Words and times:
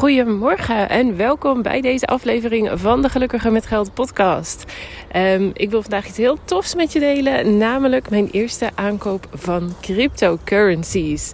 Goedemorgen 0.00 0.88
en 0.88 1.16
welkom 1.16 1.62
bij 1.62 1.80
deze 1.80 2.06
aflevering 2.06 2.70
van 2.74 3.02
de 3.02 3.08
Gelukkiger 3.08 3.52
met 3.52 3.66
Geld 3.66 3.94
podcast. 3.94 4.64
Um, 5.16 5.50
ik 5.54 5.70
wil 5.70 5.82
vandaag 5.82 6.06
iets 6.06 6.16
heel 6.16 6.38
tofs 6.44 6.74
met 6.74 6.92
je 6.92 6.98
delen, 6.98 7.56
namelijk 7.56 8.10
mijn 8.10 8.28
eerste 8.30 8.70
aankoop 8.74 9.26
van 9.34 9.74
cryptocurrencies. 9.80 11.32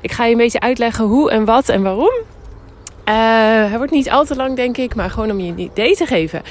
Ik 0.00 0.12
ga 0.12 0.24
je 0.24 0.32
een 0.32 0.38
beetje 0.38 0.60
uitleggen 0.60 1.04
hoe 1.04 1.30
en 1.30 1.44
wat 1.44 1.68
en 1.68 1.82
waarom. 1.82 2.14
Uh, 2.14 3.14
hij 3.68 3.76
wordt 3.76 3.92
niet 3.92 4.10
al 4.10 4.24
te 4.24 4.36
lang, 4.36 4.56
denk 4.56 4.76
ik, 4.76 4.94
maar 4.94 5.10
gewoon 5.10 5.30
om 5.30 5.40
je 5.40 5.52
een 5.52 5.58
idee 5.58 5.96
te 5.96 6.06
geven. 6.06 6.42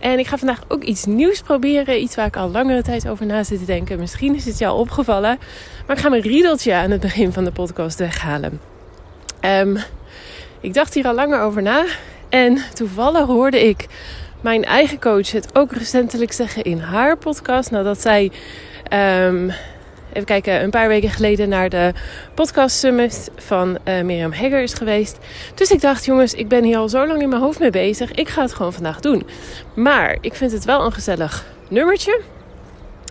En 0.00 0.18
ik 0.18 0.26
ga 0.26 0.38
vandaag 0.38 0.62
ook 0.68 0.82
iets 0.82 1.04
nieuws 1.04 1.40
proberen. 1.40 2.02
Iets 2.02 2.14
waar 2.14 2.26
ik 2.26 2.36
al 2.36 2.50
langere 2.50 2.82
tijd 2.82 3.08
over 3.08 3.26
na 3.26 3.44
zit 3.44 3.58
te 3.58 3.64
denken. 3.64 3.98
Misschien 3.98 4.34
is 4.34 4.44
het 4.44 4.62
al 4.62 4.78
opgevallen. 4.78 5.38
Maar 5.86 5.96
ik 5.96 6.02
ga 6.02 6.08
mijn 6.08 6.22
riedeltje 6.22 6.74
aan 6.74 6.90
het 6.90 7.00
begin 7.00 7.32
van 7.32 7.44
de 7.44 7.52
podcast 7.52 7.98
weghalen. 7.98 8.60
Um, 9.40 9.78
ik 10.60 10.74
dacht 10.74 10.94
hier 10.94 11.06
al 11.06 11.14
langer 11.14 11.40
over 11.40 11.62
na. 11.62 11.84
En 12.28 12.58
toevallig 12.74 13.26
hoorde 13.26 13.68
ik 13.68 13.86
mijn 14.40 14.64
eigen 14.64 15.00
coach 15.00 15.30
het 15.30 15.48
ook 15.52 15.72
recentelijk 15.72 16.32
zeggen 16.32 16.62
in 16.62 16.78
haar 16.78 17.16
podcast. 17.16 17.70
Nadat 17.70 18.00
zij, 18.00 18.30
um, 18.92 19.52
even 20.12 20.24
kijken, 20.24 20.62
een 20.62 20.70
paar 20.70 20.88
weken 20.88 21.10
geleden 21.10 21.48
naar 21.48 21.68
de 21.68 21.92
podcast 22.34 22.78
summit 22.78 23.30
van 23.36 23.78
uh, 23.84 24.00
Mirjam 24.00 24.32
Hegger 24.32 24.62
is 24.62 24.74
geweest. 24.74 25.18
Dus 25.54 25.70
ik 25.70 25.80
dacht, 25.80 26.04
jongens, 26.04 26.34
ik 26.34 26.48
ben 26.48 26.64
hier 26.64 26.78
al 26.78 26.88
zo 26.88 27.06
lang 27.06 27.22
in 27.22 27.28
mijn 27.28 27.42
hoofd 27.42 27.58
mee 27.58 27.70
bezig. 27.70 28.12
Ik 28.12 28.28
ga 28.28 28.42
het 28.42 28.52
gewoon 28.52 28.72
vandaag 28.72 29.00
doen. 29.00 29.26
Maar 29.74 30.16
ik 30.20 30.34
vind 30.34 30.52
het 30.52 30.64
wel 30.64 30.84
een 30.84 30.92
gezellig 30.92 31.46
nummertje. 31.68 32.20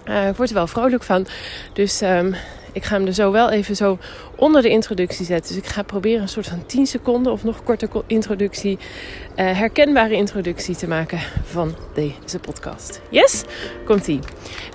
Uh, 0.06 0.28
ik 0.28 0.36
word 0.36 0.50
er 0.50 0.56
wel 0.56 0.68
vrolijk 0.68 1.04
van. 1.04 1.28
Dus 1.74 2.02
um, 2.02 2.36
ik 2.72 2.84
ga 2.84 2.96
hem 2.96 3.06
er 3.06 3.14
zo 3.14 3.32
wel 3.32 3.50
even 3.50 3.76
zo 3.76 3.98
onder 4.36 4.62
de 4.62 4.70
introductie 4.70 5.26
zetten. 5.26 5.56
Dus 5.56 5.64
ik 5.64 5.70
ga 5.70 5.84
proberen 5.84 6.22
een 6.22 6.30
soort 6.30 6.48
van 6.48 6.66
10 6.66 6.88
seconden 6.88 7.32
of 7.32 7.44
nog 7.44 7.64
korter 7.64 7.90
introductie, 8.08 8.78
uh, 8.78 9.58
herkenbare 9.58 10.14
introductie 10.14 10.76
te 10.76 10.88
maken 10.88 11.20
van 11.44 11.76
deze 11.94 12.40
podcast. 12.40 13.02
Yes? 13.10 13.44
Komt-ie. 13.86 14.20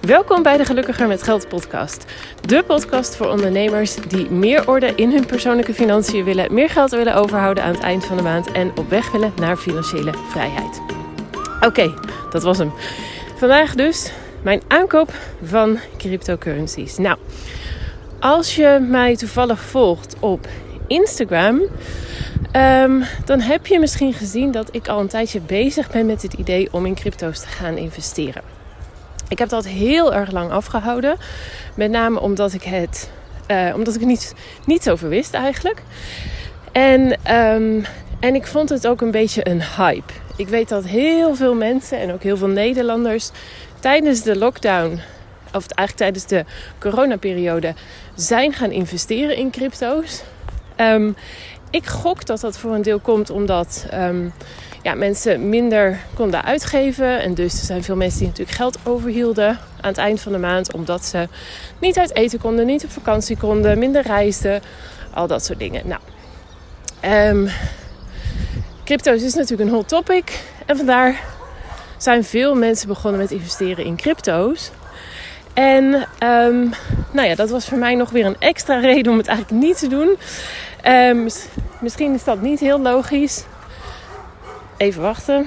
Welkom 0.00 0.42
bij 0.42 0.56
de 0.56 0.64
Gelukkiger 0.64 1.06
met 1.08 1.22
Geld 1.22 1.48
podcast. 1.48 2.04
De 2.40 2.62
podcast 2.66 3.16
voor 3.16 3.26
ondernemers 3.26 3.96
die 4.08 4.30
meer 4.30 4.68
orde 4.68 4.92
in 4.94 5.10
hun 5.10 5.26
persoonlijke 5.26 5.74
financiën 5.74 6.24
willen, 6.24 6.54
meer 6.54 6.68
geld 6.68 6.90
willen 6.90 7.14
overhouden 7.14 7.64
aan 7.64 7.74
het 7.74 7.82
eind 7.82 8.04
van 8.04 8.16
de 8.16 8.22
maand 8.22 8.52
en 8.52 8.72
op 8.78 8.88
weg 8.88 9.12
willen 9.12 9.32
naar 9.36 9.56
financiële 9.56 10.12
vrijheid. 10.30 10.80
Oké, 11.60 11.94
dat 12.30 12.42
was 12.42 12.58
hem. 12.58 12.72
Vandaag 13.36 13.74
dus 13.74 14.12
mijn 14.42 14.62
aankoop 14.68 15.12
van 15.42 15.78
cryptocurrencies. 15.96 16.96
Nou, 16.96 17.18
als 18.24 18.54
je 18.54 18.86
mij 18.88 19.16
toevallig 19.16 19.60
volgt 19.60 20.16
op 20.20 20.46
Instagram, 20.86 21.60
um, 22.56 23.04
dan 23.24 23.40
heb 23.40 23.66
je 23.66 23.78
misschien 23.78 24.12
gezien 24.12 24.50
dat 24.50 24.68
ik 24.72 24.88
al 24.88 25.00
een 25.00 25.08
tijdje 25.08 25.40
bezig 25.40 25.90
ben 25.90 26.06
met 26.06 26.22
het 26.22 26.32
idee 26.32 26.68
om 26.72 26.86
in 26.86 26.94
crypto's 26.94 27.40
te 27.40 27.46
gaan 27.46 27.76
investeren. 27.76 28.42
Ik 29.28 29.38
heb 29.38 29.48
dat 29.48 29.66
heel 29.66 30.14
erg 30.14 30.30
lang 30.30 30.50
afgehouden, 30.50 31.16
met 31.76 31.90
name 31.90 32.20
omdat 32.20 32.52
ik 32.52 32.62
het, 32.62 33.10
uh, 33.50 33.72
omdat 33.74 33.94
ik 33.94 34.04
niet, 34.04 34.34
niet 34.66 34.90
over 34.90 35.08
wist 35.08 35.34
eigenlijk. 35.34 35.82
En, 36.72 37.00
um, 37.36 37.84
en 38.20 38.34
ik 38.34 38.46
vond 38.46 38.68
het 38.68 38.86
ook 38.86 39.00
een 39.00 39.10
beetje 39.10 39.48
een 39.48 39.62
hype. 39.76 40.12
Ik 40.36 40.48
weet 40.48 40.68
dat 40.68 40.84
heel 40.84 41.34
veel 41.34 41.54
mensen 41.54 41.98
en 41.98 42.12
ook 42.12 42.22
heel 42.22 42.36
veel 42.36 42.48
Nederlanders 42.48 43.30
tijdens 43.80 44.22
de 44.22 44.36
lockdown 44.36 45.00
of 45.54 45.66
eigenlijk 45.66 45.96
tijdens 45.96 46.26
de 46.26 46.44
coronaperiode, 46.78 47.74
zijn 48.14 48.52
gaan 48.52 48.70
investeren 48.70 49.36
in 49.36 49.50
crypto's. 49.50 50.22
Um, 50.76 51.16
ik 51.70 51.86
gok 51.86 52.26
dat 52.26 52.40
dat 52.40 52.58
voor 52.58 52.74
een 52.74 52.82
deel 52.82 52.98
komt 52.98 53.30
omdat 53.30 53.86
um, 53.94 54.32
ja, 54.82 54.94
mensen 54.94 55.48
minder 55.48 56.00
konden 56.14 56.44
uitgeven. 56.44 57.20
En 57.20 57.34
dus 57.34 57.58
er 57.58 57.66
zijn 57.66 57.84
veel 57.84 57.96
mensen 57.96 58.18
die 58.18 58.28
natuurlijk 58.28 58.56
geld 58.56 58.78
overhielden 58.84 59.48
aan 59.80 59.90
het 59.90 59.98
eind 59.98 60.20
van 60.20 60.32
de 60.32 60.38
maand. 60.38 60.72
Omdat 60.72 61.04
ze 61.04 61.28
niet 61.78 61.98
uit 61.98 62.14
eten 62.14 62.38
konden, 62.38 62.66
niet 62.66 62.84
op 62.84 62.90
vakantie 62.90 63.36
konden, 63.36 63.78
minder 63.78 64.02
reisden. 64.02 64.62
Al 65.14 65.26
dat 65.26 65.44
soort 65.44 65.58
dingen. 65.58 65.82
Nou, 65.86 66.00
um, 67.30 67.48
crypto's 68.84 69.22
is 69.22 69.34
natuurlijk 69.34 69.68
een 69.70 69.74
hot 69.74 69.88
topic. 69.88 70.44
En 70.66 70.76
vandaar 70.76 71.20
zijn 71.96 72.24
veel 72.24 72.54
mensen 72.54 72.88
begonnen 72.88 73.20
met 73.20 73.30
investeren 73.30 73.84
in 73.84 73.96
crypto's. 73.96 74.70
En 75.54 75.84
um, 76.28 76.70
nou 77.10 77.28
ja, 77.28 77.34
dat 77.34 77.50
was 77.50 77.68
voor 77.68 77.78
mij 77.78 77.94
nog 77.94 78.10
weer 78.10 78.26
een 78.26 78.36
extra 78.38 78.78
reden 78.78 79.12
om 79.12 79.18
het 79.18 79.26
eigenlijk 79.26 79.64
niet 79.64 79.78
te 79.78 79.88
doen. 79.88 80.16
Um, 80.86 81.28
misschien 81.80 82.14
is 82.14 82.24
dat 82.24 82.40
niet 82.40 82.60
heel 82.60 82.80
logisch. 82.80 83.44
Even 84.76 85.02
wachten. 85.02 85.46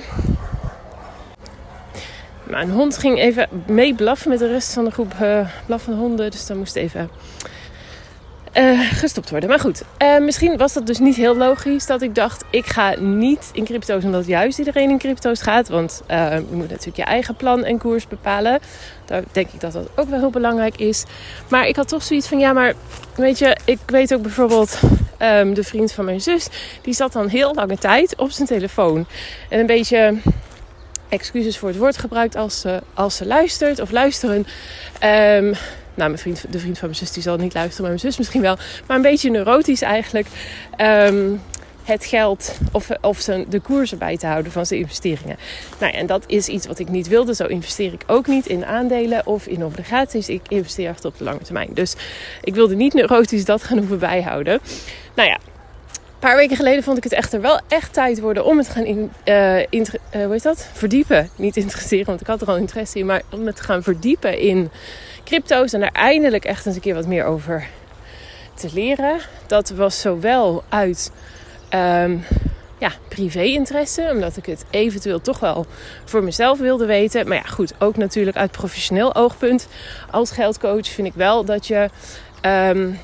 Mijn 2.44 2.70
hond 2.70 2.98
ging 2.98 3.20
even 3.20 3.48
mee 3.66 3.96
blaffen 3.96 4.30
met 4.30 4.40
de 4.40 4.48
rest 4.48 4.74
van 4.74 4.86
de 4.86 4.92
groep 4.92 5.14
uh, 5.22 5.48
blaffende 5.66 5.98
honden. 6.00 6.32
Dus 6.32 6.46
dan 6.46 6.58
moest 6.58 6.76
even 6.76 7.10
uh, 8.54 8.80
gestopt 8.80 9.30
worden. 9.30 9.50
Maar 9.50 9.60
goed, 9.60 9.84
uh, 10.02 10.20
misschien 10.20 10.58
was 10.58 10.74
dat 10.74 10.88
dus 10.88 11.00
niet 11.00 11.16
heel 11.16 11.36
logisch 11.36 11.86
dat 11.86 12.02
ik 12.02 12.16
dacht: 12.16 12.44
ik 12.50 12.66
ga 12.66 12.96
niet 13.00 13.50
in 13.54 13.64
crypto's 13.64 14.04
omdat 14.04 14.28
juist 14.28 14.60
iedereen 14.60 14.90
in 14.90 14.98
crypto's 14.98 15.42
gaat. 15.42 15.70
Want 15.70 16.04
je 16.08 16.44
moet 16.52 16.70
natuurlijk 16.70 16.98
je 16.98 17.04
eigen 17.04 17.36
plan 17.36 17.64
en 17.64 17.78
koers 17.78 18.08
bepalen. 18.08 18.60
Daar 19.08 19.24
denk 19.32 19.50
ik 19.52 19.60
dat 19.60 19.74
dat 19.74 19.88
ook 19.96 20.10
wel 20.10 20.20
heel 20.20 20.30
belangrijk 20.30 20.78
is. 20.78 21.04
Maar 21.48 21.68
ik 21.68 21.76
had 21.76 21.88
toch 21.88 22.04
zoiets 22.04 22.28
van: 22.28 22.40
ja, 22.40 22.54
maar 22.54 22.74
weet 23.16 23.38
je, 23.38 23.58
ik 23.66 23.80
weet 23.86 24.14
ook 24.14 24.22
bijvoorbeeld 24.22 24.80
um, 25.20 25.54
de 25.54 25.64
vriend 25.64 25.92
van 25.92 26.06
mijn 26.06 26.22
zus, 26.22 26.48
die 26.82 26.94
zat 26.94 27.14
dan 27.14 27.28
heel 27.28 27.54
lange 27.54 27.78
tijd 27.78 28.16
op 28.16 28.32
zijn 28.32 28.48
telefoon. 28.48 29.06
En 29.50 29.60
een 29.60 29.66
beetje 29.66 30.16
excuses 31.10 31.58
voor 31.58 31.70
het 31.70 31.78
woord 31.78 31.98
gebruikt 31.98 32.36
als 32.36 32.60
ze, 32.60 32.82
als 32.94 33.16
ze 33.16 33.26
luistert 33.26 33.80
of 33.80 33.92
luisteren. 33.92 34.48
Um, 35.04 35.54
nou, 35.94 36.10
mijn 36.10 36.18
vriend, 36.18 36.46
de 36.50 36.60
vriend 36.60 36.78
van 36.78 36.88
mijn 36.88 37.00
zus 37.00 37.12
die 37.12 37.24
zal 37.24 37.38
niet 37.38 37.54
luisteren, 37.54 37.82
maar 37.82 37.90
mijn 37.90 38.00
zus 38.00 38.18
misschien 38.18 38.42
wel. 38.42 38.58
Maar 38.88 38.96
een 38.96 39.02
beetje 39.04 39.30
neurotisch 39.30 39.82
eigenlijk. 39.82 40.28
Um, 40.82 41.42
het 41.88 42.06
geld 42.06 42.58
of, 42.72 42.90
of 43.02 43.24
de 43.24 43.60
koersen 43.60 43.98
bij 43.98 44.18
te 44.18 44.28
houden 44.28 44.52
van 44.52 44.66
zijn 44.66 44.80
investeringen. 44.80 45.38
Nou 45.80 45.92
ja, 45.92 46.00
en 46.00 46.06
dat 46.06 46.24
is 46.28 46.48
iets 46.48 46.68
wat 46.68 46.80
ik 46.80 46.90
niet 46.90 47.08
wilde. 47.08 47.36
Zo 47.36 47.46
investeer 47.46 47.94
ik 47.94 48.04
ook 48.08 48.28
niet 48.28 48.46
in 48.46 48.66
aandelen 48.66 49.26
of 49.26 49.48
in 49.48 49.66
obligaties. 49.66 50.30
Ik 50.30 50.42
investeer 50.48 50.90
echt 50.90 51.06
op 51.06 51.18
de 51.18 51.24
lange 51.24 51.42
termijn. 51.42 51.70
Dus 51.74 51.96
ik 52.44 52.56
wilde 52.56 52.76
niet 52.76 52.94
neurotisch 52.94 53.46
dat 53.46 53.64
gaan 53.64 53.78
hoeven 53.78 54.00
bijhouden. 54.00 54.60
Nou 55.14 55.30
ja, 55.30 55.36
een 55.36 56.20
paar 56.20 56.36
weken 56.36 56.56
geleden 56.56 56.84
vond 56.84 56.98
ik 56.98 57.04
het 57.04 57.14
echter 57.14 57.42
wel 57.42 57.60
echt 57.68 57.94
tijd 57.94 58.20
worden 58.20 58.46
om 58.46 58.58
het 58.58 58.66
te 58.66 58.72
gaan 58.72 58.86
in, 58.86 59.12
uh, 59.26 59.60
in, 59.60 59.86
uh, 60.16 60.24
hoe 60.24 60.32
heet 60.32 60.44
dat? 60.44 60.70
verdiepen. 60.74 61.30
Niet 61.36 61.58
interesseren, 61.58 62.06
want 62.06 62.22
ik 62.22 62.28
had 62.28 62.42
er 62.42 62.48
al 62.48 62.58
interesse 62.58 63.00
in, 63.00 63.06
maar 63.06 63.22
om 63.32 63.46
het 63.46 63.56
te 63.56 63.64
gaan 63.64 63.84
verdiepen 63.84 64.40
in 64.40 64.70
crypto's 65.24 65.74
en 65.74 65.80
daar 65.80 65.92
eindelijk 65.92 66.46
echt 66.46 66.66
eens 66.66 66.76
een 66.76 66.82
keer 66.82 66.94
wat 66.94 67.08
meer 67.08 67.26
over 67.26 67.68
te 68.54 68.70
leren. 68.74 69.20
Dat 69.48 69.70
was 69.70 70.02
zowel 70.02 70.64
uit 70.70 71.12
um, 71.74 72.24
ja, 72.78 72.92
privé-interesse, 73.08 74.10
omdat 74.12 74.38
ik 74.38 74.46
het 74.46 74.66
eventueel 74.70 75.22
toch 75.22 75.40
wel 75.40 75.66
voor 76.06 76.24
mezelf 76.24 76.60
wilde 76.60 76.86
weten. 76.86 77.28
Maar 77.28 77.38
ja, 77.38 77.44
goed, 77.44 77.74
ook 77.80 77.98
natuurlijk 77.98 78.38
uit 78.38 78.52
professioneel 78.52 79.16
oogpunt. 79.16 79.68
Als 80.12 80.32
geldcoach 80.32 80.88
vind 80.88 81.08
ik 81.08 81.14
wel 81.14 81.46
dat 81.46 81.68
je, 81.68 81.90
um, 82.42 83.00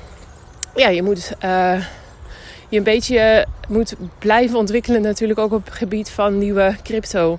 ja, 0.74 0.88
je 0.88 1.02
moet. 1.02 1.32
Uh, 1.44 1.84
je 2.68 2.76
een 2.80 2.84
beetje 2.84 3.46
moet 3.68 3.94
blijven 4.18 4.58
ontwikkelen, 4.58 5.02
natuurlijk 5.02 5.38
ook 5.38 5.52
op 5.52 5.64
het 5.64 5.74
gebied 5.74 6.10
van 6.10 6.38
nieuwe 6.38 6.76
crypto 6.82 7.38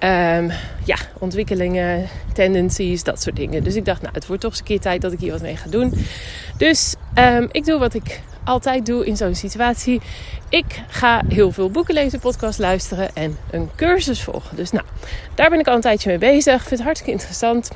Um, 0.00 0.50
ja, 0.84 0.96
ontwikkelingen, 1.18 2.08
tendencies, 2.32 3.02
dat 3.02 3.22
soort 3.22 3.36
dingen. 3.36 3.64
Dus 3.64 3.74
ik 3.74 3.84
dacht, 3.84 4.02
nou, 4.02 4.14
het 4.14 4.26
wordt 4.26 4.42
toch 4.42 4.50
eens 4.50 4.60
een 4.60 4.66
keer 4.66 4.80
tijd 4.80 5.00
dat 5.00 5.12
ik 5.12 5.20
hier 5.20 5.32
wat 5.32 5.42
mee 5.42 5.56
ga 5.56 5.70
doen. 5.70 5.94
Dus 6.56 6.94
ik 7.50 7.64
doe 7.64 7.78
wat 7.78 7.94
ik 7.94 8.20
altijd 8.44 8.86
doe 8.86 9.06
in 9.06 9.16
zo'n 9.16 9.34
situatie. 9.34 10.00
Ik 10.48 10.82
ga 10.88 11.22
heel 11.28 11.52
veel 11.52 11.70
boeken 11.70 11.94
lezen, 11.94 12.18
podcast 12.18 12.58
luisteren 12.58 13.14
en 13.14 13.38
een 13.50 13.70
cursus 13.76 14.22
volgen. 14.22 14.56
Dus 14.56 14.70
nou, 14.70 14.84
daar 15.34 15.50
ben 15.50 15.58
ik 15.58 15.66
al 15.66 15.74
een 15.74 15.80
tijdje 15.80 16.08
mee 16.08 16.18
bezig. 16.18 16.58
Vind 16.58 16.70
het 16.70 16.82
hartstikke 16.82 17.12
interessant. 17.12 17.70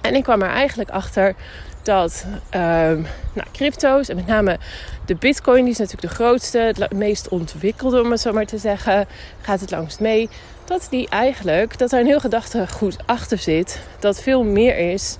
En 0.00 0.14
ik 0.14 0.22
kwam 0.22 0.42
er 0.42 0.50
eigenlijk 0.50 0.90
achter 0.90 1.34
dat 1.82 2.24
um, 2.54 3.06
nou, 3.32 3.48
crypto's 3.52 4.08
en 4.08 4.16
met 4.16 4.26
name 4.26 4.58
de 5.04 5.14
bitcoin, 5.14 5.62
die 5.62 5.72
is 5.72 5.78
natuurlijk 5.78 6.08
de 6.08 6.14
grootste, 6.14 6.58
het 6.58 6.92
meest 6.92 7.28
ontwikkelde 7.28 8.02
om 8.02 8.10
het 8.10 8.20
zo 8.20 8.32
maar 8.32 8.46
te 8.46 8.58
zeggen, 8.58 9.06
gaat 9.40 9.60
het 9.60 9.70
langst 9.70 10.00
mee. 10.00 10.28
Dat 10.64 10.86
die 10.90 11.08
eigenlijk, 11.08 11.78
dat 11.78 11.92
er 11.92 12.00
een 12.00 12.06
heel 12.06 12.20
gedachtegoed 12.20 12.96
achter 13.06 13.38
zit, 13.38 13.80
dat 13.98 14.22
veel 14.22 14.44
meer 14.44 14.78
is 14.92 15.16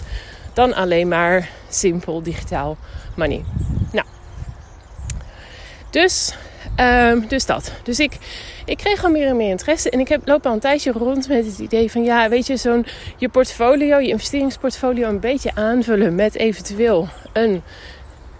dan 0.53 0.75
alleen 0.75 1.09
maar 1.09 1.49
simpel 1.69 2.23
digitaal 2.23 2.76
money. 3.17 3.44
Nou, 3.93 4.06
dus, 6.03 6.35
um, 6.81 7.29
dus 7.29 7.47
dat. 7.47 7.73
Dus 7.83 7.99
ik, 7.99 8.12
ik 8.65 8.77
kreeg 8.77 9.05
al 9.05 9.11
meer 9.11 9.27
en 9.27 9.37
meer 9.37 9.50
interesse. 9.50 9.91
En 9.91 10.00
ik 10.00 10.09
heb, 10.09 10.21
loop 10.25 10.47
al 10.47 10.53
een 10.53 10.61
tijdje 10.61 10.93
rond 10.93 11.29
met 11.29 11.47
het 11.47 11.59
idee 11.59 11.91
van... 11.91 12.05
ja, 12.05 12.29
weet 12.29 12.47
je, 12.47 12.56
zo'n 12.56 12.87
je 13.17 13.29
portfolio, 13.29 13.99
je 13.99 14.09
investeringsportfolio... 14.09 15.09
een 15.09 15.21
beetje 15.21 15.55
aanvullen 15.55 16.15
met 16.15 16.35
eventueel 16.35 17.09
een... 17.33 17.62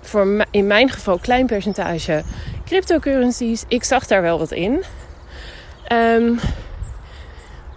voor 0.01 0.47
in 0.51 0.67
mijn 0.67 0.91
geval 0.91 1.19
klein 1.19 1.47
percentage 1.47 2.23
cryptocurrencies, 2.65 3.65
ik 3.69 3.85
zag 3.85 4.07
daar 4.07 4.23
wel 4.23 4.39
wat 4.39 4.53
in. 4.53 4.83
Ehm, 5.87 6.33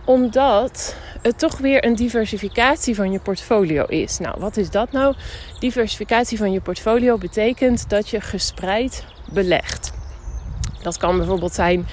omdat 0.06 0.96
het 1.22 1.40
toch 1.40 1.58
weer 1.58 1.86
een 1.86 1.96
diversificatie 1.96 2.96
van 2.96 3.12
je 3.12 3.20
portfolio 3.20 3.86
is. 3.86 4.20
Nou, 4.20 4.36
wat 4.40 4.58
is 4.58 4.70
dat 4.70 4.92
nou? 4.92 5.16
Diversificatie 5.60 6.38
van 6.38 6.52
je 6.52 6.62
portfolio 6.62 7.18
betekent 7.18 7.90
dat 7.90 8.10
je 8.10 8.22
gespreid 8.22 9.06
belegt. 9.32 9.92
Dat 10.82 10.98
kan 10.98 11.18
bijvoorbeeld 11.18 11.54
zijn 11.54 11.88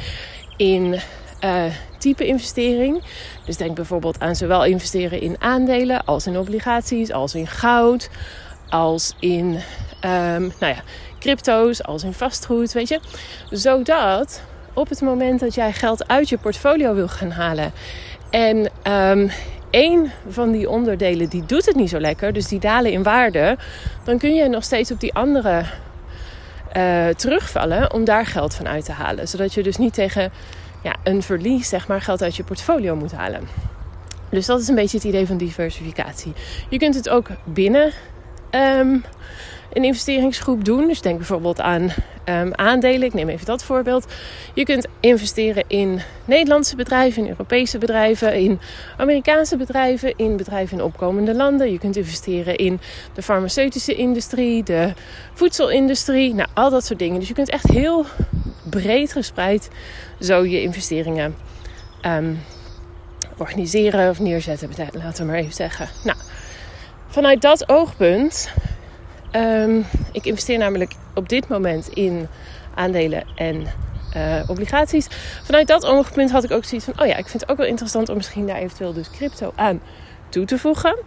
in 0.56 1.00
uh, 1.44 1.64
type 1.98 2.26
investering. 2.26 3.02
Dus 3.44 3.56
denk 3.56 3.74
bijvoorbeeld 3.74 4.20
aan 4.20 4.36
zowel 4.36 4.64
investeren 4.64 5.20
in 5.20 5.36
aandelen 5.38 6.04
als 6.04 6.26
in 6.26 6.38
obligaties, 6.38 7.12
als 7.12 7.34
in 7.34 7.46
goud, 7.46 8.10
als 8.68 9.14
in 9.20 9.44
um, 10.04 10.52
nou 10.60 10.74
ja, 10.74 10.82
crypto's, 11.18 11.82
als 11.82 12.02
in 12.02 12.12
vastgoed, 12.12 12.72
weet 12.72 12.88
je. 12.88 13.00
Zodat 13.50 14.42
op 14.72 14.88
het 14.88 15.00
moment 15.00 15.40
dat 15.40 15.54
jij 15.54 15.72
geld 15.72 16.08
uit 16.08 16.28
je 16.28 16.38
portfolio 16.38 16.94
wil 16.94 17.08
gaan 17.08 17.30
halen 17.30 17.72
en 18.30 18.70
um, 18.92 19.30
één 19.70 20.12
van 20.28 20.50
die 20.52 20.70
onderdelen 20.70 21.28
die 21.28 21.46
doet 21.46 21.66
het 21.66 21.76
niet 21.76 21.90
zo 21.90 22.00
lekker, 22.00 22.32
dus 22.32 22.48
die 22.48 22.60
dalen 22.60 22.92
in 22.92 23.02
waarde, 23.02 23.56
dan 24.04 24.18
kun 24.18 24.34
je 24.34 24.48
nog 24.48 24.64
steeds 24.64 24.90
op 24.90 25.00
die 25.00 25.14
andere 25.14 25.64
uh, 26.76 27.08
terugvallen 27.08 27.92
om 27.92 28.04
daar 28.04 28.26
geld 28.26 28.54
van 28.54 28.68
uit 28.68 28.84
te 28.84 28.92
halen. 28.92 29.28
Zodat 29.28 29.54
je 29.54 29.62
dus 29.62 29.76
niet 29.76 29.94
tegen 29.94 30.32
ja, 30.82 30.94
een 31.04 31.22
verlies 31.22 31.68
zeg 31.68 31.88
maar, 31.88 32.00
geld 32.00 32.22
uit 32.22 32.36
je 32.36 32.44
portfolio 32.44 32.96
moet 32.96 33.12
halen. 33.12 33.48
Dus 34.30 34.46
dat 34.46 34.60
is 34.60 34.68
een 34.68 34.74
beetje 34.74 34.96
het 34.96 35.06
idee 35.06 35.26
van 35.26 35.36
diversificatie. 35.36 36.32
Je 36.68 36.78
kunt 36.78 36.94
het 36.94 37.08
ook 37.08 37.28
binnen 37.44 37.92
um, 38.50 39.04
een 39.78 39.84
investeringsgroep 39.84 40.64
doen. 40.64 40.86
Dus 40.86 41.00
denk 41.00 41.16
bijvoorbeeld 41.16 41.60
aan 41.60 41.92
um, 42.24 42.54
aandelen. 42.54 43.02
Ik 43.02 43.14
neem 43.14 43.28
even 43.28 43.46
dat 43.46 43.64
voorbeeld. 43.64 44.06
Je 44.54 44.64
kunt 44.64 44.86
investeren 45.00 45.64
in 45.66 46.00
Nederlandse 46.24 46.76
bedrijven, 46.76 47.22
in 47.22 47.28
Europese 47.28 47.78
bedrijven, 47.78 48.34
in 48.34 48.60
Amerikaanse 48.96 49.56
bedrijven, 49.56 50.14
in 50.16 50.36
bedrijven 50.36 50.78
in 50.78 50.84
opkomende 50.84 51.34
landen. 51.34 51.72
Je 51.72 51.78
kunt 51.78 51.96
investeren 51.96 52.56
in 52.56 52.80
de 53.14 53.22
farmaceutische 53.22 53.94
industrie, 53.94 54.62
de 54.62 54.92
voedselindustrie, 55.34 56.34
nou 56.34 56.48
al 56.54 56.70
dat 56.70 56.84
soort 56.84 56.98
dingen. 56.98 57.18
Dus 57.18 57.28
je 57.28 57.34
kunt 57.34 57.50
echt 57.50 57.68
heel 57.68 58.06
breed 58.70 59.12
gespreid 59.12 59.68
zo 60.20 60.44
je 60.44 60.62
investeringen 60.62 61.36
um, 62.06 62.38
organiseren 63.36 64.10
of 64.10 64.20
neerzetten, 64.20 64.70
laten 64.92 65.24
we 65.24 65.30
maar 65.30 65.40
even 65.40 65.52
zeggen. 65.52 65.88
Nou, 66.04 66.18
vanuit 67.08 67.42
dat 67.42 67.68
oogpunt 67.68 68.50
Um, 69.32 69.84
ik 70.12 70.24
investeer 70.24 70.58
namelijk 70.58 70.92
op 71.14 71.28
dit 71.28 71.48
moment 71.48 71.88
in 71.88 72.28
aandelen 72.74 73.24
en 73.34 73.66
uh, 74.16 74.50
obligaties. 74.50 75.06
Vanuit 75.42 75.66
dat 75.66 75.86
oogpunt 75.86 76.30
had 76.30 76.44
ik 76.44 76.50
ook 76.50 76.64
zoiets 76.64 76.86
van: 76.86 77.00
oh 77.00 77.06
ja, 77.06 77.16
ik 77.16 77.28
vind 77.28 77.40
het 77.40 77.50
ook 77.50 77.56
wel 77.56 77.66
interessant 77.66 78.08
om 78.08 78.16
misschien 78.16 78.46
daar 78.46 78.56
eventueel 78.56 78.92
dus 78.92 79.10
crypto 79.10 79.52
aan 79.56 79.80
toe 80.28 80.44
te 80.44 80.58
voegen. 80.58 80.98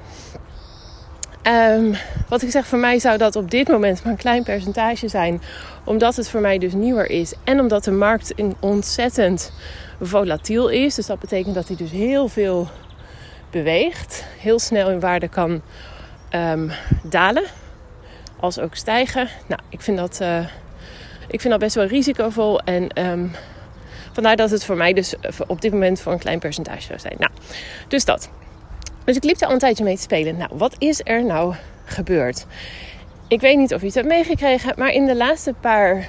Um, 1.48 1.96
wat 2.30 2.42
ik 2.42 2.52
zeg, 2.52 2.68
voor 2.68 2.80
mij 2.80 3.00
zou 3.00 3.18
dat 3.18 3.36
op 3.36 3.52
dit 3.52 3.68
moment 3.68 4.04
maar 4.04 4.12
een 4.12 4.18
klein 4.18 4.44
percentage 4.44 5.08
zijn, 5.08 5.42
omdat 5.84 6.16
het 6.16 6.30
voor 6.30 6.42
mij 6.42 6.58
dus 6.58 6.74
nieuwer 6.74 7.10
is 7.10 7.34
en 7.44 7.60
omdat 7.60 7.84
de 7.84 7.92
markt 7.92 8.34
ontzettend 8.60 9.52
volatiel 10.02 10.68
is. 10.68 10.96
Dus 10.96 11.06
dat 11.06 11.20
betekent 11.20 11.56
dat 11.56 11.68
hij 11.68 11.78
dus 11.78 11.92
heel 11.92 12.28
veel 12.28 12.70
beweegt, 13.50 14.26
heel 14.40 14.60
snel 14.60 14.90
in 14.90 15.00
waarde 15.00 15.28
kan 15.28 15.62
um, 16.32 16.72
dalen 17.04 17.44
als 18.42 18.60
ook 18.60 18.76
stijgen. 18.76 19.28
Nou, 19.48 19.62
ik 19.70 19.82
vind 19.82 19.98
dat, 19.98 20.20
uh, 20.22 20.46
ik 21.28 21.42
vind 21.42 21.50
dat 21.50 21.60
best 21.60 21.76
wel 21.76 21.86
risicovol. 21.86 22.60
En 22.60 23.08
um, 23.08 23.32
vandaar 24.12 24.36
dat 24.36 24.50
het 24.50 24.66
voor 24.66 24.78
mij 24.78 24.94
dus 24.94 25.16
op 25.48 25.62
dit 25.62 25.72
moment 25.72 26.00
voor 26.00 26.12
een 26.12 26.20
klein 26.20 26.40
percentage 26.40 26.82
zou 26.82 27.00
zijn. 27.00 27.16
Nou, 27.18 27.32
dus 27.88 28.06
dat. 28.06 28.30
Dus 29.04 29.16
ik 29.16 29.24
liep 29.24 29.38
daar 29.38 29.48
al 29.48 29.54
een 29.54 29.60
tijdje 29.60 29.84
mee 29.84 29.96
te 29.96 30.02
spelen. 30.02 30.38
Nou, 30.38 30.50
wat 30.54 30.76
is 30.78 31.02
er 31.04 31.24
nou 31.24 31.56
gebeurd? 31.86 32.46
Ik 33.28 33.42
weet 33.42 33.58
niet 33.58 33.74
of 33.74 33.80
je 33.80 33.86
het 33.86 33.96
hebt 33.96 34.08
meegekregen, 34.08 34.74
maar 34.78 34.92
in 34.92 35.06
de 35.06 35.16
laatste 35.16 35.54
paar 35.60 36.08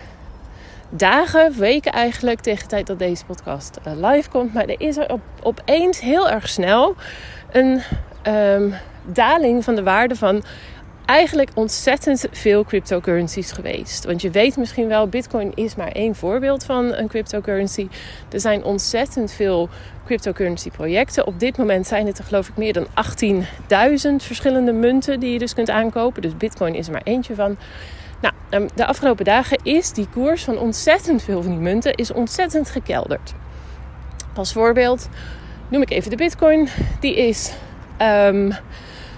dagen, 0.89 1.59
weken 1.59 1.93
eigenlijk, 1.93 2.41
tegen 2.41 2.63
de 2.63 2.69
tijd 2.69 2.87
dat 2.87 2.99
deze 2.99 3.25
podcast 3.25 3.79
uh, 3.87 4.11
live 4.11 4.31
komt. 4.31 4.55
Maar 4.55 4.65
er 4.65 4.81
is 4.81 4.97
er 4.97 5.13
op, 5.13 5.21
opeens 5.43 6.01
heel 6.01 6.31
erg 6.31 6.49
snel 6.49 6.95
een 7.51 7.83
um, 8.27 8.75
daling 9.05 9.65
van 9.65 9.75
de 9.75 9.83
waarde 9.83 10.17
van 10.17 10.45
eigenlijk 11.05 11.51
ontzettend 11.55 12.27
veel 12.31 12.65
cryptocurrencies 12.65 13.53
geweest. 13.53 14.05
Want 14.05 14.23
je 14.23 14.31
weet 14.31 14.57
misschien 14.57 14.89
wel, 14.89 15.09
Bitcoin 15.09 15.53
is 15.55 15.75
maar 15.75 15.93
één 15.93 16.15
voorbeeld 16.15 16.65
van 16.65 16.95
een 16.95 17.09
cryptocurrency. 17.09 17.89
Er 18.31 18.41
zijn 18.41 18.65
ontzettend 18.65 19.33
veel 19.33 19.69
cryptocurrency 20.05 20.71
projecten. 20.71 21.27
Op 21.27 21.41
dit 21.41 21.57
moment 21.57 21.87
zijn 21.87 22.07
het 22.07 22.19
er 22.19 22.25
geloof 22.25 22.49
ik 22.49 22.57
meer 22.57 22.73
dan 22.73 22.87
18.000 22.87 24.17
verschillende 24.17 24.73
munten 24.73 25.21
die 25.21 25.33
je 25.33 25.39
dus 25.39 25.55
kunt 25.55 25.71
aankopen. 25.71 26.23
Dus 26.23 26.37
Bitcoin 26.37 26.75
is 26.75 26.87
er 26.87 26.93
maar 26.93 27.03
eentje 27.05 27.35
van. 27.35 27.57
Nou, 28.21 28.35
ehm, 28.51 28.69
de 28.75 28.87
afgelopen 28.87 29.25
dagen 29.25 29.59
is 29.63 29.93
die 29.93 30.09
koers 30.09 30.45
van 30.45 30.59
ontzettend 30.59 31.23
veel 31.23 31.43
van 31.43 31.51
die 31.51 31.61
munten 31.61 31.95
is 31.95 32.13
ontzettend 32.13 32.71
gekelderd. 32.71 33.35
Als 34.35 34.53
voorbeeld 34.53 35.09
noem 35.69 35.83
ik 35.83 35.91
even 35.91 36.11
de 36.11 36.17
Bitcoin. 36.17 36.69
Die 37.01 37.17
is 37.17 37.53
um, 38.03 38.53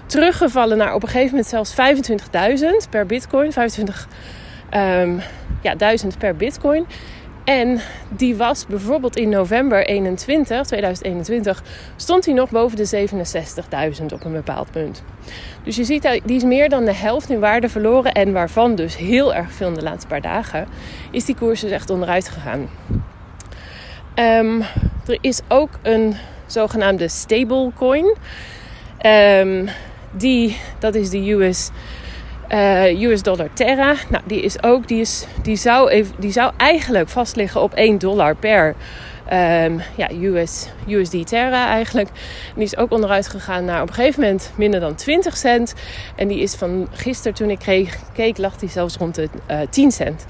teruggevallen 0.05 0.77
naar 0.77 0.93
op 0.93 1.03
een 1.03 1.09
gegeven 1.09 1.29
moment 1.29 1.47
zelfs 1.47 1.75
25.000 2.85 2.89
per 2.89 3.05
bitcoin. 3.05 3.51
25 3.51 4.07
um, 4.75 5.21
ja, 5.61 5.75
1000 5.75 6.17
per 6.17 6.35
bitcoin. 6.35 6.85
En 7.45 7.79
die 8.09 8.35
was 8.35 8.65
bijvoorbeeld 8.65 9.15
in 9.15 9.29
november 9.29 9.85
21, 9.85 10.65
2021, 10.65 11.63
stond 11.95 12.23
die 12.23 12.33
nog 12.33 12.49
boven 12.49 12.77
de 12.77 13.07
67.000 13.99 14.05
op 14.13 14.25
een 14.25 14.31
bepaald 14.31 14.71
punt. 14.71 15.03
Dus 15.63 15.75
je 15.75 15.83
ziet, 15.83 16.21
die 16.25 16.35
is 16.35 16.43
meer 16.43 16.69
dan 16.69 16.85
de 16.85 16.93
helft 16.93 17.29
in 17.29 17.39
waarde 17.39 17.69
verloren. 17.69 18.11
En 18.11 18.33
waarvan 18.33 18.75
dus 18.75 18.97
heel 18.97 19.33
erg 19.33 19.51
veel 19.51 19.67
in 19.67 19.73
de 19.73 19.83
laatste 19.83 20.07
paar 20.07 20.21
dagen, 20.21 20.67
is 21.11 21.25
die 21.25 21.35
koers 21.35 21.59
dus 21.59 21.71
echt 21.71 21.89
onderuit 21.89 22.29
gegaan. 22.29 22.69
Um, 24.15 24.61
er 25.07 25.17
is 25.21 25.41
ook 25.47 25.69
een 25.81 26.15
zogenaamde 26.45 27.07
stablecoin. 27.07 28.15
Um, 29.05 29.69
die, 30.17 30.57
dat 30.79 30.95
is 30.95 31.09
de 31.09 31.31
US, 31.31 31.69
eh, 32.47 33.01
US 33.01 33.21
dollar 33.21 33.49
Terra. 33.53 33.95
Nou, 34.09 34.23
die 34.25 34.41
is 34.41 34.63
ook, 34.63 34.87
die, 34.87 34.99
is, 34.99 35.25
die, 35.41 35.55
zou 35.55 35.89
even, 35.89 36.15
die 36.19 36.31
zou 36.31 36.53
eigenlijk 36.57 37.09
vast 37.09 37.35
liggen 37.35 37.61
op 37.61 37.73
1 37.73 37.97
dollar 37.97 38.35
per 38.35 38.75
um, 39.33 39.81
ja, 39.95 40.09
US, 40.21 40.67
USD 40.87 41.27
Terra 41.27 41.67
eigenlijk. 41.67 42.07
En 42.07 42.53
die 42.55 42.63
is 42.63 42.77
ook 42.77 42.91
onderuit 42.91 43.27
gegaan 43.27 43.65
naar 43.65 43.81
op 43.81 43.87
een 43.87 43.93
gegeven 43.93 44.21
moment 44.21 44.51
minder 44.55 44.79
dan 44.79 44.95
20 44.95 45.37
cent. 45.37 45.73
En 46.15 46.27
die 46.27 46.39
is 46.39 46.55
van 46.55 46.87
gisteren 46.91 47.33
toen 47.33 47.49
ik 47.49 47.89
keek, 48.13 48.37
lag 48.37 48.57
die 48.57 48.69
zelfs 48.69 48.97
rond 48.97 49.15
de 49.15 49.29
uh, 49.51 49.61
eh, 49.61 49.69
10 49.69 49.91
cent 49.91 50.25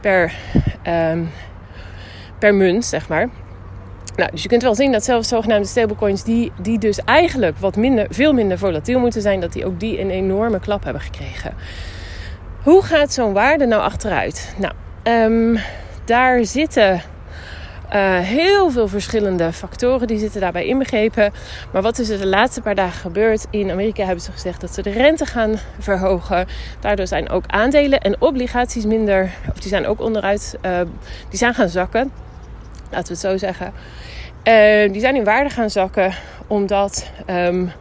per, 0.00 0.32
um, 0.86 1.30
per 2.38 2.54
munt, 2.54 2.84
zeg 2.84 3.08
maar. 3.08 3.28
Nou, 4.16 4.30
dus 4.30 4.42
je 4.42 4.48
kunt 4.48 4.62
wel 4.62 4.74
zien 4.74 4.92
dat 4.92 5.04
zelfs 5.04 5.28
zogenaamde 5.28 5.66
stablecoins, 5.66 6.24
die, 6.24 6.52
die 6.60 6.78
dus 6.78 7.00
eigenlijk 7.04 7.58
wat 7.58 7.76
minder, 7.76 8.06
veel 8.10 8.32
minder 8.32 8.58
volatiel 8.58 8.98
moeten 8.98 9.22
zijn, 9.22 9.40
dat 9.40 9.52
die 9.52 9.66
ook 9.66 9.80
die 9.80 10.00
een 10.00 10.10
enorme 10.10 10.60
klap 10.60 10.84
hebben 10.84 11.02
gekregen. 11.02 11.54
Hoe 12.62 12.82
gaat 12.82 13.12
zo'n 13.12 13.32
waarde 13.32 13.66
nou 13.66 13.82
achteruit? 13.82 14.54
Nou, 14.56 14.72
um, 15.02 15.58
daar 16.04 16.44
zitten 16.44 17.02
uh, 17.94 18.18
heel 18.18 18.70
veel 18.70 18.88
verschillende 18.88 19.52
factoren 19.52 20.06
die 20.06 20.18
zitten 20.18 20.40
daarbij 20.40 20.66
inbegrepen. 20.66 21.32
Maar 21.72 21.82
wat 21.82 21.98
is 21.98 22.08
er 22.08 22.18
de 22.18 22.26
laatste 22.26 22.60
paar 22.60 22.74
dagen 22.74 23.00
gebeurd? 23.00 23.46
In 23.50 23.70
Amerika 23.70 24.04
hebben 24.04 24.24
ze 24.24 24.32
gezegd 24.32 24.60
dat 24.60 24.74
ze 24.74 24.82
de 24.82 24.90
rente 24.90 25.26
gaan 25.26 25.54
verhogen. 25.78 26.46
Daardoor 26.80 27.06
zijn 27.06 27.28
ook 27.28 27.44
aandelen 27.46 28.00
en 28.00 28.20
obligaties 28.20 28.84
minder, 28.84 29.30
of 29.50 29.58
die 29.58 29.68
zijn 29.68 29.86
ook 29.86 30.00
onderuit, 30.00 30.58
uh, 30.62 30.80
die 31.28 31.38
zijn 31.38 31.54
gaan 31.54 31.68
zakken. 31.68 32.10
Laten 32.90 33.06
we 33.06 33.12
het 33.12 33.18
zo 33.18 33.36
zeggen. 33.36 33.72
Uh, 34.48 34.92
die 34.92 35.00
zijn 35.00 35.16
in 35.16 35.24
waarde 35.24 35.50
gaan 35.50 35.70
zakken 35.70 36.14
omdat, 36.46 37.10
um, 37.30 37.72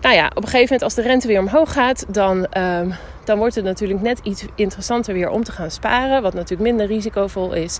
nou 0.00 0.14
ja, 0.14 0.26
op 0.26 0.36
een 0.36 0.42
gegeven 0.42 0.60
moment 0.60 0.82
als 0.82 0.94
de 0.94 1.02
rente 1.02 1.26
weer 1.26 1.40
omhoog 1.40 1.72
gaat, 1.72 2.04
dan, 2.08 2.46
um, 2.58 2.94
dan 3.24 3.38
wordt 3.38 3.54
het 3.54 3.64
natuurlijk 3.64 4.00
net 4.00 4.20
iets 4.22 4.44
interessanter 4.54 5.14
weer 5.14 5.28
om 5.28 5.44
te 5.44 5.52
gaan 5.52 5.70
sparen. 5.70 6.22
Wat 6.22 6.34
natuurlijk 6.34 6.70
minder 6.70 6.86
risicovol 6.86 7.52
is. 7.52 7.78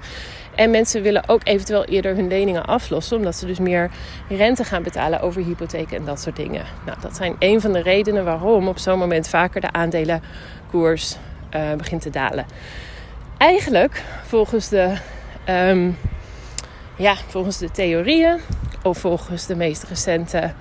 En 0.55 0.71
mensen 0.71 1.03
willen 1.03 1.29
ook 1.29 1.41
eventueel 1.45 1.85
eerder 1.85 2.15
hun 2.15 2.29
leningen 2.29 2.65
aflossen, 2.65 3.17
omdat 3.17 3.37
ze 3.37 3.47
dus 3.47 3.59
meer 3.59 3.91
rente 4.29 4.65
gaan 4.65 4.83
betalen 4.83 5.21
over 5.21 5.43
hypotheken 5.43 5.97
en 5.97 6.05
dat 6.05 6.21
soort 6.21 6.37
dingen. 6.37 6.65
Nou, 6.87 6.99
dat 7.01 7.17
zijn 7.17 7.37
een 7.39 7.61
van 7.61 7.73
de 7.73 7.83
redenen 7.83 8.25
waarom 8.25 8.69
op 8.69 8.79
zo'n 8.79 8.99
moment 8.99 9.29
vaker 9.29 9.61
de 9.61 9.73
aandelenkoers 9.73 11.17
uh, 11.55 11.73
begint 11.77 12.03
te 12.03 12.11
dalen. 12.11 12.47
Eigenlijk, 13.39 14.03
volgens 14.27 14.69
de. 14.69 14.95
Ja, 17.01 17.15
volgens 17.27 17.59
de 17.59 17.71
theorieën 17.71 18.41
of 18.83 18.99
volgens 18.99 19.47
de 19.47 19.57
meest 19.57 19.83
recente 19.83 20.53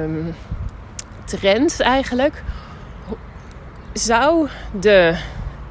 um, 0.00 0.34
trends 1.24 1.80
eigenlijk, 1.80 2.42
zou 3.92 4.48
de 4.80 5.16